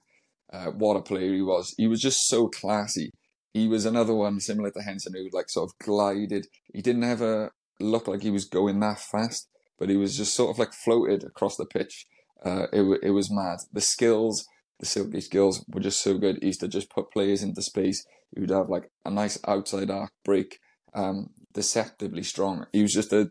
Uh, 0.53 0.67
what 0.67 0.97
a 0.97 1.03
player 1.03 1.35
he 1.35 1.43
was. 1.43 1.75
He 1.77 1.87
was 1.87 2.01
just 2.01 2.29
so 2.29 2.49
classy. 2.49 3.11
He 3.53 3.69
was 3.69 3.85
another 3.85 4.15
one 4.15 4.41
similar 4.41 4.71
to 4.71 4.83
Henson 4.83 5.15
who 5.15 5.29
like 5.33 5.49
sort 5.49 5.71
of 5.71 5.79
glided. 5.79 6.47
He 6.73 6.83
didn't 6.83 7.03
have 7.03 7.23
a, 7.23 7.51
looked 7.81 8.09
like 8.09 8.23
he 8.23 8.31
was 8.31 8.45
going 8.45 8.81
that 8.81 8.99
fast, 8.99 9.49
but 9.79 9.89
he 9.89 9.97
was 9.97 10.17
just 10.17 10.35
sort 10.35 10.51
of 10.51 10.59
like 10.59 10.73
floated 10.73 11.25
across 11.25 11.57
the 11.57 11.67
pitch. 11.67 12.07
Uh, 12.45 12.67
it 12.73 13.01
it 13.03 13.11
was 13.11 13.31
mad. 13.31 13.59
The 13.73 13.81
skills, 13.81 14.47
the 14.79 14.87
silky 14.87 15.21
skills, 15.21 15.65
were 15.69 15.81
just 15.81 16.03
so 16.03 16.19
good. 16.19 16.39
He 16.41 16.49
used 16.49 16.61
to 16.61 16.69
just 16.69 16.91
put 16.91 17.11
players 17.11 17.43
into 17.43 17.63
space. 17.63 18.07
He 18.35 18.41
would 18.41 18.51
have 18.51 18.69
like 18.69 18.91
a 19.05 19.11
nice 19.11 19.39
outside 19.47 19.91
arc 19.91 20.13
break, 20.25 20.59
um, 20.95 21.31
deceptively 21.53 22.23
strong. 22.23 22.67
He 22.73 22.83
was 22.83 22.93
just 22.93 23.13
a 23.13 23.31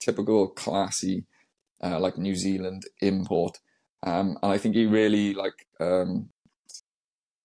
typical 0.00 0.48
classy, 0.48 1.26
uh, 1.82 1.98
like 1.98 2.18
New 2.18 2.34
Zealand 2.34 2.84
import. 3.00 3.58
Um, 4.02 4.38
and 4.42 4.52
I 4.52 4.58
think 4.58 4.74
he 4.76 4.86
really 4.86 5.34
like 5.34 5.66
um, 5.80 6.28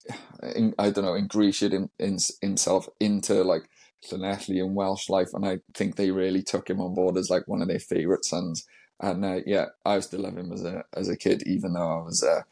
in, 0.56 0.74
I 0.78 0.90
don't 0.90 1.06
know 1.06 1.16
ingratiated 1.16 1.90
in, 2.00 2.18
himself 2.42 2.88
into 3.00 3.44
like 3.44 3.64
Llanelli 4.08 4.58
in 4.58 4.76
Welsh 4.76 5.10
life, 5.10 5.30
and 5.34 5.46
I 5.46 5.60
think 5.74 5.96
they 5.96 6.12
really 6.12 6.42
took 6.42 6.70
him 6.70 6.80
on 6.82 6.94
board 6.94 7.18
as 7.18 7.30
like 7.30 7.48
one 7.48 7.62
of 7.62 7.68
their 7.68 7.80
favourite 7.80 8.26
sons. 8.26 8.66
And 9.02 9.24
uh, 9.24 9.40
yeah, 9.46 9.68
I 9.86 9.96
used 9.96 10.12
to 10.12 10.18
love 10.18 10.38
him 10.38 10.52
as 10.52 10.64
a 10.64 10.84
as 10.94 11.10
a 11.10 11.18
kid, 11.18 11.44
even 11.46 11.74
though 11.74 12.00
I 12.00 12.04
was 12.04 12.24
a, 12.24 12.46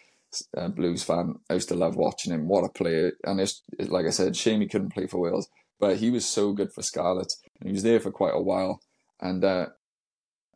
a 0.59 0.69
Blues 0.69 1.03
fan. 1.03 1.35
I 1.49 1.55
used 1.55 1.69
to 1.69 1.75
love 1.75 1.95
watching 1.95 2.33
him. 2.33 2.47
What 2.47 2.63
a 2.63 2.69
player! 2.69 3.13
And 3.23 3.39
it's 3.39 3.61
like 3.79 4.05
I 4.05 4.11
said, 4.11 4.35
shame 4.35 4.61
he 4.61 4.67
couldn't 4.67 4.93
play 4.93 5.07
for 5.07 5.19
Wales, 5.19 5.49
but 5.79 5.97
he 5.97 6.09
was 6.09 6.25
so 6.25 6.53
good 6.53 6.71
for 6.73 6.81
Scarlet, 6.81 7.33
and 7.59 7.69
he 7.69 7.73
was 7.73 7.83
there 7.83 7.99
for 7.99 8.11
quite 8.11 8.35
a 8.35 8.41
while. 8.41 8.81
And 9.21 9.43
uh, 9.43 9.67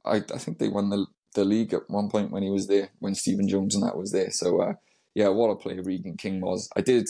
I 0.06 0.17
I 0.17 0.38
think 0.38 0.60
they 0.60 0.69
won 0.69 0.89
the 0.89 1.06
the 1.34 1.45
league 1.45 1.73
at 1.73 1.89
one 1.89 2.10
point 2.10 2.32
when 2.32 2.43
he 2.43 2.49
was 2.49 2.67
there, 2.67 2.89
when 2.99 3.15
Stephen 3.15 3.47
Jones 3.47 3.75
and 3.75 3.84
that 3.86 3.97
was 3.97 4.12
there. 4.12 4.32
So 4.32 4.62
uh, 4.62 4.73
yeah, 5.15 5.30
what 5.30 5.49
a 5.49 5.56
player 5.56 5.82
Regan 5.82 6.17
King 6.17 6.41
was. 6.41 6.69
I 6.75 6.82
did 6.82 7.08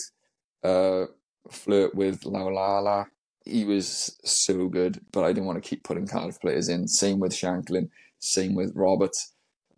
uh, 0.63 1.05
flirt 1.49 1.95
with 1.95 2.21
Laulala 2.21 3.07
he 3.45 3.65
was 3.65 4.17
so 4.23 4.67
good, 4.67 5.01
but 5.11 5.23
I 5.23 5.33
didn't 5.33 5.45
want 5.45 5.61
to 5.61 5.67
keep 5.67 5.83
putting 5.83 6.07
Cardiff 6.07 6.39
players 6.39 6.69
in. 6.69 6.87
Same 6.87 7.19
with 7.19 7.33
Shanklin, 7.33 7.89
same 8.19 8.55
with 8.55 8.73
Roberts. 8.75 9.33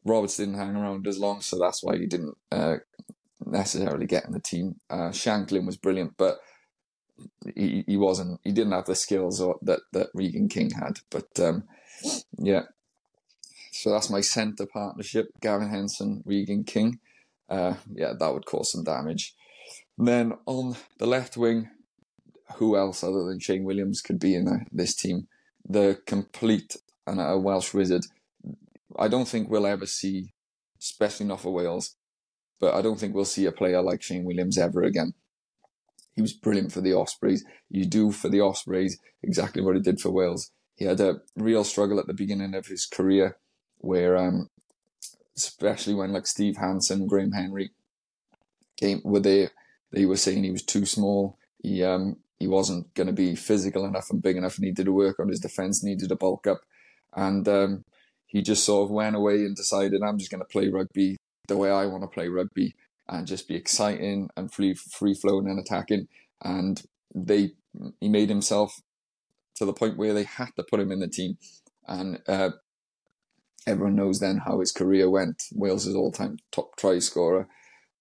Roberts 0.05 0.37
didn't 0.37 0.55
hang 0.55 0.75
around 0.75 1.07
as 1.07 1.17
long, 1.17 1.41
so 1.41 1.57
that's 1.57 1.81
why 1.81 1.97
he 1.97 2.05
didn't 2.05 2.37
uh, 2.51 2.77
necessarily 3.45 4.05
get 4.05 4.25
in 4.25 4.33
the 4.33 4.39
team. 4.39 4.75
Uh, 4.89 5.11
Shanklin 5.11 5.65
was 5.65 5.77
brilliant, 5.77 6.17
but 6.17 6.39
he, 7.55 7.83
he 7.87 7.97
wasn't. 7.97 8.39
He 8.43 8.51
didn't 8.51 8.73
have 8.73 8.85
the 8.85 8.95
skills 8.95 9.39
or, 9.39 9.57
that 9.61 9.79
that 9.93 10.07
Regan 10.13 10.49
King 10.49 10.71
had. 10.71 10.99
But 11.09 11.39
um, 11.39 11.63
yeah, 12.37 12.63
so 13.71 13.91
that's 13.91 14.09
my 14.09 14.21
centre 14.21 14.65
partnership: 14.65 15.27
Gavin 15.41 15.69
Henson, 15.69 16.21
Regan 16.25 16.63
King. 16.63 16.99
Uh, 17.49 17.75
yeah, 17.93 18.13
that 18.17 18.33
would 18.33 18.45
cause 18.45 18.71
some 18.71 18.83
damage. 18.83 19.35
And 19.97 20.07
then 20.07 20.33
on 20.45 20.75
the 20.97 21.05
left 21.05 21.37
wing, 21.37 21.69
who 22.57 22.77
else 22.77 23.03
other 23.03 23.23
than 23.23 23.39
Shane 23.39 23.63
Williams 23.63 24.01
could 24.01 24.19
be 24.19 24.35
in 24.35 24.65
this 24.71 24.95
team? 24.95 25.27
The 25.67 25.99
complete 26.05 26.77
and 27.07 27.19
a 27.19 27.37
Welsh 27.37 27.73
wizard. 27.73 28.03
I 28.97 29.07
don't 29.07 29.27
think 29.27 29.49
we'll 29.49 29.65
ever 29.65 29.85
see, 29.85 30.33
especially 30.79 31.25
not 31.25 31.41
for 31.41 31.53
Wales, 31.53 31.95
but 32.59 32.73
I 32.73 32.81
don't 32.81 32.99
think 32.99 33.15
we'll 33.15 33.25
see 33.25 33.45
a 33.45 33.51
player 33.51 33.81
like 33.81 34.01
Shane 34.01 34.25
Williams 34.25 34.57
ever 34.57 34.83
again. 34.83 35.13
He 36.15 36.21
was 36.21 36.33
brilliant 36.33 36.71
for 36.71 36.81
the 36.81 36.93
Ospreys. 36.93 37.43
You 37.69 37.85
do 37.85 38.11
for 38.11 38.29
the 38.29 38.41
Ospreys 38.41 38.99
exactly 39.23 39.61
what 39.63 39.75
he 39.75 39.81
did 39.81 39.99
for 39.99 40.11
Wales. 40.11 40.51
He 40.75 40.85
had 40.85 40.99
a 40.99 41.21
real 41.35 41.63
struggle 41.63 41.99
at 41.99 42.07
the 42.07 42.13
beginning 42.13 42.53
of 42.53 42.67
his 42.67 42.85
career, 42.85 43.37
where 43.77 44.17
um, 44.17 44.49
especially 45.35 45.93
when 45.93 46.11
like 46.11 46.27
Steve 46.27 46.57
Hansen, 46.57 47.07
Graham 47.07 47.31
Henry 47.31 47.71
came, 48.77 49.01
were 49.03 49.19
there. 49.19 49.51
They 49.91 50.05
were 50.05 50.17
saying 50.17 50.43
he 50.43 50.51
was 50.51 50.63
too 50.63 50.85
small. 50.85 51.37
He 51.61 51.83
um 51.83 52.17
he 52.43 52.47
wasn't 52.49 52.93
going 52.93 53.07
to 53.07 53.13
be 53.13 53.35
physical 53.35 53.85
enough 53.85 54.09
and 54.09 54.21
big 54.21 54.35
enough, 54.35 54.57
and 54.57 54.65
he 54.65 54.73
to 54.73 54.91
work 54.91 55.17
on 55.17 55.29
his 55.29 55.39
defence. 55.39 55.81
Needed 55.81 56.09
to 56.09 56.15
bulk 56.17 56.45
up, 56.45 56.59
and 57.15 57.47
um, 57.47 57.85
he 58.27 58.41
just 58.41 58.65
sort 58.65 58.83
of 58.83 58.91
went 58.91 59.15
away 59.15 59.45
and 59.45 59.55
decided, 59.55 60.01
I'm 60.03 60.17
just 60.17 60.29
going 60.29 60.41
to 60.41 60.45
play 60.45 60.67
rugby 60.67 61.15
the 61.47 61.55
way 61.55 61.71
I 61.71 61.85
want 61.85 62.03
to 62.03 62.07
play 62.07 62.27
rugby 62.27 62.75
and 63.07 63.25
just 63.25 63.47
be 63.47 63.55
exciting 63.55 64.29
and 64.35 64.51
free 64.51 64.73
free 64.73 65.13
flowing 65.13 65.47
and 65.47 65.57
attacking. 65.57 66.09
And 66.41 66.83
they 67.15 67.51
he 68.01 68.09
made 68.09 68.27
himself 68.27 68.81
to 69.55 69.65
the 69.65 69.71
point 69.71 69.97
where 69.97 70.13
they 70.13 70.23
had 70.23 70.49
to 70.57 70.65
put 70.69 70.81
him 70.81 70.91
in 70.91 70.99
the 70.99 71.07
team. 71.07 71.37
And 71.87 72.19
uh, 72.27 72.51
everyone 73.65 73.95
knows 73.95 74.19
then 74.19 74.41
how 74.45 74.59
his 74.59 74.73
career 74.73 75.09
went. 75.09 75.43
Wales' 75.53 75.95
all 75.95 76.11
time 76.11 76.39
top 76.51 76.75
try 76.75 76.99
scorer. 76.99 77.47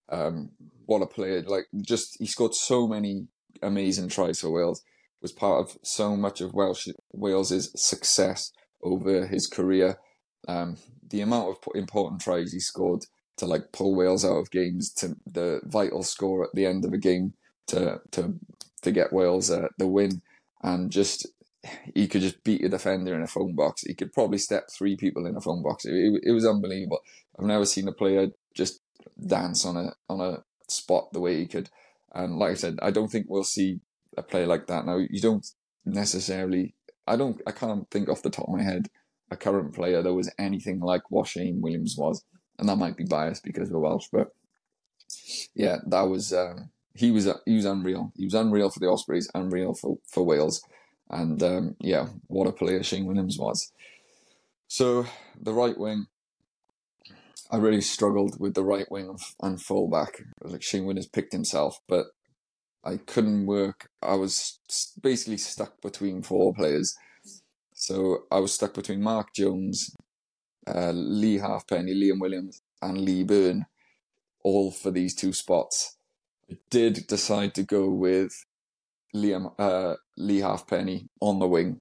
Um, 0.08 0.50
what 0.86 1.00
a 1.00 1.06
player! 1.06 1.42
Like 1.42 1.66
just 1.80 2.16
he 2.18 2.26
scored 2.26 2.54
so 2.54 2.88
many 2.88 3.28
amazing 3.62 4.08
tries 4.08 4.40
for 4.40 4.50
Wales. 4.50 4.82
Was 5.20 5.32
part 5.32 5.60
of 5.60 5.78
so 5.82 6.16
much 6.16 6.40
of 6.40 6.52
Welsh 6.52 6.88
Wales's 7.12 7.70
success 7.76 8.50
over 8.82 9.26
his 9.26 9.46
career. 9.46 9.98
Um, 10.48 10.78
the 11.08 11.20
amount 11.20 11.50
of 11.50 11.58
important 11.76 12.20
tries 12.20 12.52
he 12.52 12.58
scored 12.58 13.04
to 13.36 13.46
like 13.46 13.72
pull 13.72 13.94
Wales 13.94 14.24
out 14.24 14.38
of 14.38 14.50
games, 14.50 14.92
to 14.94 15.16
the 15.24 15.60
vital 15.64 16.02
score 16.02 16.44
at 16.44 16.50
the 16.54 16.66
end 16.66 16.84
of 16.84 16.92
a 16.92 16.98
game 16.98 17.34
to 17.68 18.00
to 18.10 18.34
to 18.82 18.90
get 18.90 19.12
Wales 19.12 19.50
uh, 19.50 19.68
the 19.78 19.86
win, 19.86 20.22
and 20.62 20.90
just 20.90 21.26
he 21.94 22.08
could 22.08 22.22
just 22.22 22.42
beat 22.42 22.64
a 22.64 22.68
defender 22.68 23.14
in 23.14 23.22
a 23.22 23.28
phone 23.28 23.54
box. 23.54 23.82
He 23.82 23.94
could 23.94 24.12
probably 24.12 24.38
step 24.38 24.70
three 24.70 24.96
people 24.96 25.26
in 25.26 25.36
a 25.36 25.40
phone 25.40 25.62
box. 25.62 25.84
It, 25.84 25.94
it, 25.94 26.22
it 26.24 26.32
was 26.32 26.46
unbelievable. 26.46 27.00
I've 27.38 27.46
never 27.46 27.64
seen 27.64 27.88
a 27.88 27.92
player 27.92 28.28
just 28.54 28.80
dance 29.24 29.64
on 29.64 29.76
a 29.76 29.92
on 30.08 30.20
a 30.20 30.42
spot 30.68 31.12
the 31.12 31.20
way 31.20 31.38
he 31.38 31.46
could. 31.46 31.70
And 32.14 32.38
like 32.38 32.52
I 32.52 32.54
said, 32.54 32.78
I 32.82 32.90
don't 32.90 33.08
think 33.08 33.26
we'll 33.28 33.44
see 33.44 33.80
a 34.16 34.22
player 34.22 34.46
like 34.46 34.66
that 34.66 34.86
now. 34.86 34.98
You 34.98 35.20
don't 35.20 35.46
necessarily. 35.84 36.74
I 37.06 37.16
don't. 37.16 37.40
I 37.46 37.52
can't 37.52 37.90
think 37.90 38.08
off 38.08 38.22
the 38.22 38.30
top 38.30 38.48
of 38.48 38.54
my 38.54 38.62
head 38.62 38.88
a 39.30 39.36
current 39.36 39.74
player 39.74 40.02
that 40.02 40.12
was 40.12 40.30
anything 40.38 40.80
like 40.80 41.10
what 41.10 41.26
Shane 41.26 41.60
Williams 41.60 41.96
was, 41.98 42.24
and 42.58 42.68
that 42.68 42.76
might 42.76 42.96
be 42.96 43.04
biased 43.04 43.42
because 43.42 43.70
we're 43.70 43.80
Welsh, 43.80 44.08
but 44.12 44.28
yeah, 45.54 45.78
that 45.86 46.02
was 46.02 46.32
um, 46.32 46.70
he 46.94 47.10
was 47.10 47.28
he 47.46 47.56
was 47.56 47.64
unreal. 47.64 48.12
He 48.16 48.24
was 48.24 48.34
unreal 48.34 48.70
for 48.70 48.80
the 48.80 48.88
Ospreys, 48.88 49.30
unreal 49.34 49.74
for 49.74 49.98
for 50.06 50.22
Wales. 50.24 50.62
And 51.10 51.42
um, 51.42 51.76
yeah, 51.80 52.06
what 52.28 52.46
a 52.46 52.52
player 52.52 52.82
Shane 52.82 53.06
Williams 53.06 53.38
was. 53.38 53.72
So 54.68 55.06
the 55.40 55.52
right 55.52 55.76
wing, 55.76 56.06
I 57.52 57.58
really 57.58 57.82
struggled 57.82 58.40
with 58.40 58.54
the 58.54 58.64
right 58.64 58.90
wing 58.90 59.14
and 59.42 59.60
fullback. 59.60 60.22
Like 60.40 60.62
Shane 60.62 60.86
Williams 60.86 61.06
picked 61.06 61.32
himself, 61.32 61.78
but 61.86 62.06
I 62.82 62.96
couldn't 62.96 63.44
work. 63.44 63.90
I 64.00 64.14
was 64.14 64.58
basically 65.00 65.36
stuck 65.36 65.82
between 65.82 66.22
four 66.22 66.54
players. 66.54 66.96
So 67.74 68.24
I 68.30 68.38
was 68.38 68.54
stuck 68.54 68.72
between 68.72 69.02
Mark 69.02 69.34
Jones, 69.34 69.94
uh, 70.66 70.92
Lee 70.92 71.38
Halfpenny, 71.38 71.94
Liam 71.94 72.20
Williams, 72.20 72.62
and 72.80 72.98
Lee 72.98 73.22
Byrne, 73.22 73.66
all 74.42 74.70
for 74.70 74.90
these 74.90 75.14
two 75.14 75.34
spots. 75.34 75.98
I 76.50 76.56
did 76.70 77.06
decide 77.06 77.54
to 77.56 77.64
go 77.64 77.90
with 77.90 78.32
Liam 79.14 79.52
uh, 79.58 79.96
Lee 80.16 80.40
Halfpenny 80.40 81.08
on 81.20 81.38
the 81.38 81.46
wing. 81.46 81.80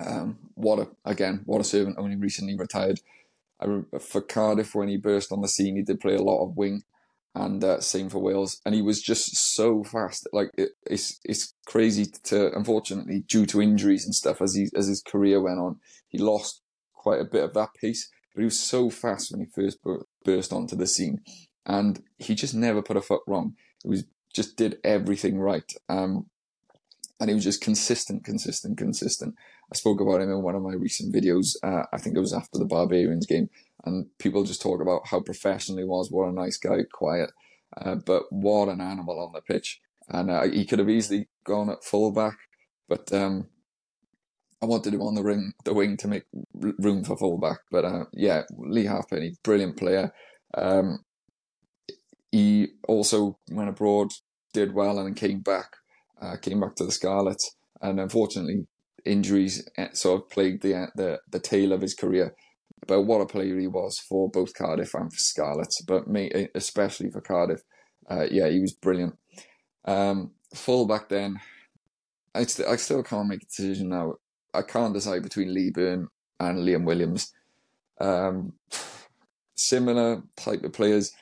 Um, 0.00 0.38
what 0.54 0.78
a 0.78 0.88
again, 1.04 1.42
what 1.44 1.60
a 1.60 1.64
servant! 1.64 1.96
Only 1.98 2.16
recently 2.16 2.56
retired. 2.56 3.00
I, 3.60 3.98
for 3.98 4.20
Cardiff 4.20 4.74
when 4.74 4.88
he 4.88 4.96
burst 4.96 5.32
on 5.32 5.40
the 5.40 5.48
scene, 5.48 5.76
he 5.76 5.82
did 5.82 6.00
play 6.00 6.14
a 6.14 6.22
lot 6.22 6.44
of 6.44 6.56
wing, 6.56 6.82
and 7.34 7.62
uh, 7.62 7.80
same 7.80 8.08
for 8.08 8.18
Wales. 8.18 8.60
And 8.64 8.74
he 8.74 8.82
was 8.82 9.02
just 9.02 9.36
so 9.54 9.82
fast. 9.84 10.28
Like 10.32 10.50
it, 10.56 10.70
it's 10.86 11.20
it's 11.24 11.54
crazy 11.66 12.06
to 12.24 12.54
unfortunately 12.56 13.24
due 13.28 13.46
to 13.46 13.62
injuries 13.62 14.04
and 14.04 14.14
stuff 14.14 14.40
as 14.40 14.54
he 14.54 14.68
as 14.74 14.86
his 14.86 15.02
career 15.02 15.40
went 15.40 15.58
on, 15.58 15.80
he 16.08 16.18
lost 16.18 16.62
quite 16.94 17.20
a 17.20 17.24
bit 17.24 17.44
of 17.44 17.54
that 17.54 17.74
pace. 17.74 18.10
But 18.34 18.42
he 18.42 18.44
was 18.44 18.58
so 18.58 18.90
fast 18.90 19.32
when 19.32 19.40
he 19.40 19.46
first 19.46 19.78
burst 20.24 20.52
onto 20.52 20.76
the 20.76 20.86
scene, 20.86 21.20
and 21.66 22.02
he 22.18 22.34
just 22.34 22.54
never 22.54 22.82
put 22.82 22.96
a 22.96 23.02
foot 23.02 23.22
wrong. 23.26 23.54
It 23.84 23.88
was 23.88 24.04
just 24.34 24.56
did 24.56 24.78
everything 24.84 25.38
right. 25.38 25.72
Um, 25.88 26.26
and 27.20 27.28
he 27.28 27.34
was 27.34 27.44
just 27.44 27.60
consistent, 27.60 28.24
consistent, 28.24 28.78
consistent. 28.78 29.34
I 29.70 29.76
spoke 29.76 30.00
about 30.00 30.20
him 30.20 30.30
in 30.30 30.42
one 30.42 30.54
of 30.54 30.62
my 30.62 30.74
recent 30.74 31.14
videos. 31.14 31.56
Uh, 31.62 31.84
I 31.92 31.98
think 31.98 32.16
it 32.16 32.20
was 32.20 32.32
after 32.32 32.58
the 32.58 32.64
Barbarians 32.64 33.26
game, 33.26 33.50
and 33.84 34.06
people 34.18 34.44
just 34.44 34.62
talk 34.62 34.80
about 34.80 35.06
how 35.06 35.20
professional 35.20 35.78
he 35.78 35.84
was. 35.84 36.10
What 36.10 36.28
a 36.28 36.32
nice 36.32 36.56
guy, 36.56 36.78
quiet, 36.92 37.30
uh, 37.76 37.96
but 37.96 38.24
what 38.30 38.68
an 38.68 38.80
animal 38.80 39.20
on 39.20 39.32
the 39.32 39.40
pitch. 39.40 39.80
And 40.08 40.30
uh, 40.30 40.44
he 40.44 40.64
could 40.64 40.78
have 40.78 40.88
easily 40.88 41.28
gone 41.44 41.68
at 41.68 41.84
fullback, 41.84 42.36
but 42.88 43.12
um, 43.12 43.48
I 44.62 44.66
wanted 44.66 44.94
him 44.94 45.02
on 45.02 45.14
the 45.14 45.22
ring, 45.22 45.52
the 45.64 45.74
wing 45.74 45.98
to 45.98 46.08
make 46.08 46.24
room 46.54 47.04
for 47.04 47.18
fullback. 47.18 47.58
But 47.70 47.84
uh, 47.84 48.04
yeah, 48.14 48.44
Lee 48.56 48.86
Halfpenny, 48.86 49.34
brilliant 49.42 49.76
player. 49.76 50.12
Um, 50.54 51.04
he 52.32 52.68
also 52.86 53.38
went 53.50 53.68
abroad 53.68 54.12
did 54.52 54.74
well 54.74 54.98
and 54.98 55.16
came 55.16 55.40
back, 55.40 55.76
uh, 56.20 56.36
came 56.36 56.60
back 56.60 56.74
to 56.76 56.84
the 56.84 56.92
Scarlets, 56.92 57.56
and 57.80 58.00
unfortunately 58.00 58.66
injuries 59.04 59.68
eh, 59.76 59.88
sort 59.92 60.22
of 60.22 60.30
plagued 60.30 60.62
the 60.62 60.88
the 60.94 61.20
the 61.30 61.40
tail 61.40 61.72
of 61.72 61.80
his 61.80 61.94
career. 61.94 62.34
But 62.86 63.02
what 63.02 63.20
a 63.20 63.26
player 63.26 63.58
he 63.58 63.66
was 63.66 63.98
for 63.98 64.30
both 64.30 64.54
Cardiff 64.54 64.94
and 64.94 65.12
for 65.12 65.18
Scarlets, 65.18 65.82
but 65.82 66.08
me 66.08 66.48
especially 66.54 67.10
for 67.10 67.20
Cardiff. 67.20 67.62
Uh, 68.08 68.26
yeah, 68.30 68.48
he 68.48 68.60
was 68.60 68.72
brilliant. 68.72 69.18
Um, 69.84 70.30
fullback 70.54 71.08
then, 71.08 71.40
I, 72.34 72.44
st- 72.44 72.68
I 72.68 72.76
still 72.76 73.02
can't 73.02 73.28
make 73.28 73.42
a 73.42 73.46
decision 73.46 73.88
now. 73.88 74.14
I 74.54 74.62
can't 74.62 74.94
decide 74.94 75.22
between 75.22 75.52
Lee 75.52 75.70
Byrne 75.70 76.08
and 76.40 76.58
Liam 76.58 76.84
Williams. 76.84 77.32
Um, 78.00 78.54
similar 79.54 80.22
type 80.36 80.62
of 80.62 80.72
players. 80.72 81.12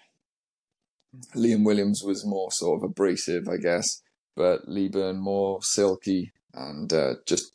Liam 1.34 1.64
Williams 1.64 2.02
was 2.04 2.26
more 2.26 2.52
sort 2.52 2.78
of 2.78 2.90
abrasive, 2.90 3.48
I 3.48 3.56
guess, 3.56 4.02
but 4.36 4.68
Lee 4.68 4.88
Byrne 4.88 5.18
more 5.18 5.62
silky 5.62 6.32
and 6.54 6.92
uh, 6.92 7.14
just, 7.26 7.52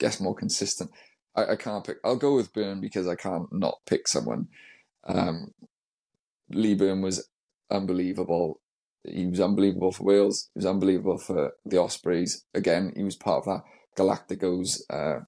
guess, 0.00 0.20
more 0.20 0.34
consistent. 0.34 0.90
I, 1.36 1.52
I, 1.52 1.56
can't 1.56 1.84
pick. 1.84 1.98
I'll 2.04 2.16
go 2.16 2.34
with 2.34 2.52
Byrne 2.52 2.80
because 2.80 3.06
I 3.06 3.14
can't 3.14 3.52
not 3.52 3.78
pick 3.86 4.08
someone. 4.08 4.48
Um, 5.04 5.52
Lee 6.50 6.74
Byrne 6.74 7.02
was 7.02 7.28
unbelievable. 7.70 8.60
He 9.04 9.26
was 9.26 9.40
unbelievable 9.40 9.92
for 9.92 10.04
Wales. 10.04 10.50
He 10.54 10.58
was 10.58 10.66
unbelievable 10.66 11.18
for 11.18 11.52
the 11.64 11.78
Ospreys. 11.78 12.44
Again, 12.52 12.92
he 12.96 13.04
was 13.04 13.16
part 13.16 13.38
of 13.38 13.44
that 13.46 13.62
Galacticos 13.96 14.80
uh, 14.90 15.20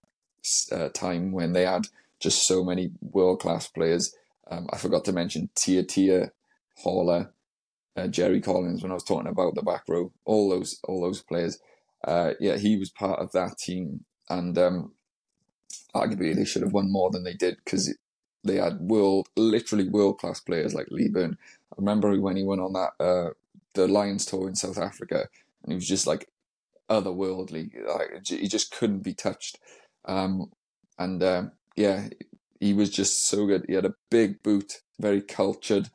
uh, 0.75 0.89
time 0.91 1.33
when 1.33 1.53
they 1.53 1.65
had 1.65 1.87
just 2.21 2.47
so 2.47 2.65
many 2.65 2.91
world 3.01 3.41
class 3.41 3.69
players. 3.69 4.15
Um, 4.51 4.69
I 4.73 4.79
forgot 4.79 5.05
to 5.07 5.13
mention 5.13 5.51
Tia 5.55 6.33
Hauler, 6.79 7.33
uh, 7.97 8.07
Jerry 8.09 8.41
Collins 8.41 8.83
when 8.83 8.91
I 8.91 8.95
was 8.95 9.05
talking 9.05 9.29
about 9.29 9.55
the 9.55 9.63
back 9.63 9.85
row, 9.89 10.13
all 10.25 10.51
those 10.51 10.79
all 10.85 11.03
those 11.03 11.23
players. 11.23 11.59
Uh, 12.05 12.33
yeah, 12.41 12.57
he 12.57 12.77
was 12.77 12.91
part 12.91 13.21
of 13.21 13.33
that 13.33 13.59
team, 13.59 14.05
and 14.39 14.59
um, 14.59 14.93
arguably 15.95 16.35
they 16.35 16.45
should 16.45 16.63
have 16.63 16.73
won 16.73 16.91
more 16.91 17.11
than 17.11 17.25
they 17.25 17.35
did 17.35 17.57
because 17.65 17.95
they 18.45 18.57
had 18.57 18.81
world, 18.81 19.29
literally 19.37 19.89
world 19.89 20.19
class 20.19 20.41
players 20.41 20.75
like 20.75 20.89
Lee 20.91 21.09
Byrne. 21.09 21.39
I 21.73 21.75
remember 21.79 22.19
when 22.21 22.37
he 22.37 22.45
went 22.45 22.61
on 22.61 22.73
that 22.73 22.93
uh, 22.99 23.31
the 23.75 23.89
Lions 23.89 24.27
tour 24.27 24.49
in 24.49 24.55
South 24.55 24.79
Africa, 24.79 25.29
and 25.63 25.73
he 25.73 25.75
was 25.75 25.89
just 25.89 26.07
like 26.07 26.29
otherworldly. 26.91 27.71
Like 27.87 28.27
he 28.27 28.49
just 28.49 28.73
couldn't 28.73 29.05
be 29.05 29.15
touched. 29.15 29.59
Um, 30.05 30.51
and 30.99 31.23
um, 31.23 31.53
yeah, 31.77 32.09
he 32.61 32.75
was 32.75 32.91
just 32.91 33.27
so 33.27 33.47
good. 33.47 33.65
He 33.69 33.75
had 33.75 33.87
a 33.87 33.95
big 34.11 34.43
boot, 34.43 34.83
very 34.99 35.23
cultured 35.23 35.89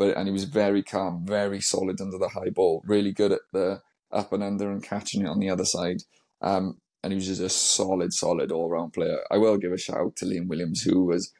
but 0.00 0.16
and 0.16 0.26
he 0.26 0.32
was 0.32 0.44
very 0.44 0.82
calm, 0.82 1.26
very 1.26 1.60
solid 1.60 2.00
under 2.00 2.16
the 2.16 2.30
high 2.30 2.48
ball, 2.48 2.82
really 2.86 3.12
good 3.12 3.32
at 3.32 3.42
the 3.52 3.82
up 4.10 4.32
and 4.32 4.42
under 4.42 4.70
and 4.70 4.82
catching 4.82 5.20
it 5.20 5.28
on 5.28 5.38
the 5.38 5.50
other 5.50 5.66
side. 5.66 5.98
Um, 6.40 6.78
and 7.02 7.12
he 7.12 7.16
was 7.16 7.26
just 7.26 7.40
a 7.40 7.48
solid, 7.48 8.12
solid 8.12 8.52
all 8.52 8.68
round 8.68 8.92
player. 8.92 9.18
I 9.30 9.38
will 9.38 9.56
give 9.56 9.72
a 9.72 9.78
shout 9.78 9.98
out 9.98 10.16
to 10.16 10.26
Liam 10.26 10.48
Williams, 10.48 10.82
who 10.82 11.04
was 11.04 11.32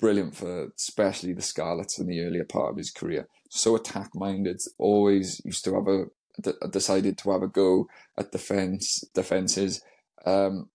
brilliant 0.00 0.36
for 0.36 0.70
especially 0.78 1.32
the 1.32 1.42
Scarlets 1.42 1.98
in 1.98 2.06
the 2.06 2.20
earlier 2.20 2.44
part 2.44 2.72
of 2.72 2.76
his 2.76 2.90
career. 2.90 3.28
So 3.48 3.76
attack 3.76 4.10
minded, 4.14 4.60
always 4.78 5.40
used 5.44 5.64
to 5.64 5.74
have 5.74 5.88
a 5.88 6.68
decided 6.68 7.16
to 7.18 7.30
have 7.30 7.42
a 7.42 7.48
go 7.48 7.86
at 8.18 8.32
defense 8.32 9.04
defenses. 9.14 9.80
Um, 10.26 10.68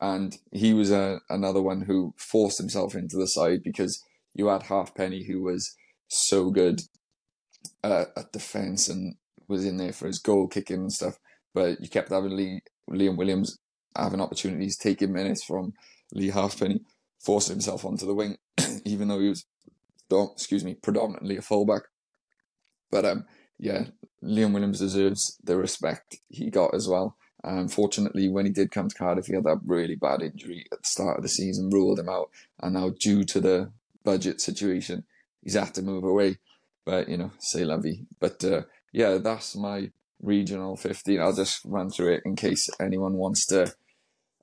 and 0.00 0.36
he 0.52 0.74
was 0.74 0.92
a, 0.92 1.20
another 1.28 1.62
one 1.62 1.82
who 1.82 2.14
forced 2.16 2.58
himself 2.58 2.94
into 2.94 3.16
the 3.16 3.26
side 3.26 3.62
because 3.64 4.02
you 4.34 4.48
had 4.48 4.64
Halfpenny 4.64 5.24
who 5.24 5.42
was 5.42 5.74
so 6.08 6.50
good 6.50 6.82
uh, 7.82 8.04
at 8.16 8.32
defence 8.32 8.88
and 8.88 9.16
was 9.48 9.64
in 9.64 9.78
there 9.78 9.92
for 9.92 10.06
his 10.06 10.18
goal 10.18 10.46
kicking 10.46 10.76
and 10.76 10.92
stuff, 10.92 11.18
but 11.54 11.80
you 11.80 11.88
kept 11.88 12.10
having 12.10 12.36
Lee, 12.36 12.60
Liam 12.90 13.16
Williams 13.16 13.58
having 13.96 14.20
opportunities, 14.20 14.76
taking 14.76 15.12
minutes 15.12 15.44
from 15.44 15.74
Lee 16.12 16.30
Halfpenny, 16.30 16.80
forcing 17.20 17.54
himself 17.54 17.84
onto 17.84 18.06
the 18.06 18.14
wing, 18.14 18.38
even 18.84 19.08
though 19.08 19.20
he 19.20 19.28
was, 19.28 19.44
excuse 20.32 20.64
me, 20.64 20.74
predominantly 20.74 21.36
a 21.36 21.42
fullback. 21.42 21.82
But 22.90 23.04
um, 23.04 23.24
yeah, 23.58 23.86
Liam 24.22 24.52
Williams 24.52 24.78
deserves 24.78 25.38
the 25.42 25.56
respect 25.56 26.16
he 26.28 26.50
got 26.50 26.74
as 26.74 26.88
well. 26.88 27.16
Unfortunately, 27.42 28.28
when 28.28 28.46
he 28.46 28.52
did 28.52 28.70
come 28.70 28.88
to 28.88 28.94
Cardiff, 28.94 29.26
he 29.26 29.34
had 29.34 29.44
that 29.44 29.60
really 29.66 29.96
bad 29.96 30.22
injury 30.22 30.66
at 30.72 30.82
the 30.82 30.88
start 30.88 31.18
of 31.18 31.22
the 31.22 31.28
season, 31.28 31.68
ruled 31.68 31.98
him 31.98 32.08
out, 32.08 32.30
and 32.60 32.74
now 32.74 32.90
due 32.98 33.22
to 33.24 33.40
the 33.40 33.70
budget 34.02 34.40
situation, 34.40 35.04
he's 35.42 35.54
had 35.54 35.74
to 35.74 35.82
move 35.82 36.04
away. 36.04 36.38
But 36.86 37.08
you 37.08 37.18
know, 37.18 37.32
say 37.38 37.64
lovey. 37.64 38.06
But 38.18 38.42
uh, 38.44 38.62
yeah, 38.92 39.18
that's 39.18 39.56
my 39.56 39.90
regional 40.22 40.76
15. 40.76 41.20
I'll 41.20 41.34
just 41.34 41.60
run 41.64 41.90
through 41.90 42.14
it 42.14 42.22
in 42.24 42.36
case 42.36 42.70
anyone 42.80 43.14
wants 43.14 43.44
to 43.46 43.74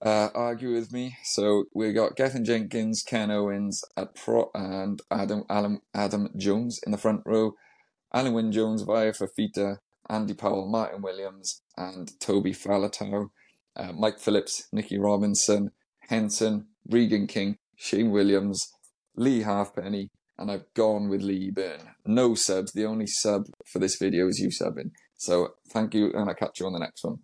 uh, 0.01 0.29
argue 0.33 0.73
with 0.73 0.91
me. 0.91 1.17
So 1.23 1.65
we 1.73 1.93
got 1.93 2.15
Gethin 2.15 2.45
Jenkins, 2.45 3.03
Ken 3.03 3.31
Owens 3.31 3.83
at 3.95 4.15
pro, 4.15 4.49
and 4.53 5.01
Adam 5.11 5.43
Adam 5.49 5.81
Adam 5.93 6.29
Jones 6.37 6.79
in 6.85 6.91
the 6.91 6.97
front 6.97 7.21
row. 7.25 7.53
Alun 8.13 8.33
Wyn 8.33 8.51
Jones, 8.51 8.83
Vaea 8.83 9.15
Fifita, 9.15 9.77
Andy 10.09 10.33
Powell, 10.33 10.67
Martyn 10.67 11.01
Williams, 11.01 11.61
and 11.77 12.11
Toby 12.19 12.51
Faletau. 12.51 13.27
Uh, 13.75 13.93
Mike 13.93 14.19
Phillips, 14.19 14.67
Nicky 14.73 14.99
Robinson, 14.99 15.71
Henson, 16.09 16.67
Regan 16.89 17.25
King, 17.25 17.57
Shane 17.77 18.11
Williams, 18.11 18.69
Lee 19.15 19.43
Halfpenny, 19.43 20.09
and 20.37 20.51
I've 20.51 20.65
gone 20.73 21.07
with 21.07 21.21
Lee 21.21 21.51
Byrne. 21.51 21.95
No 22.05 22.35
subs. 22.35 22.73
The 22.73 22.85
only 22.85 23.07
sub 23.07 23.43
for 23.65 23.79
this 23.79 23.95
video 23.95 24.27
is 24.27 24.39
you 24.39 24.49
subbing. 24.49 24.91
So 25.15 25.53
thank 25.69 25.93
you, 25.93 26.11
and 26.13 26.27
I'll 26.29 26.35
catch 26.35 26.59
you 26.59 26.65
on 26.65 26.73
the 26.73 26.79
next 26.79 27.03
one. 27.03 27.19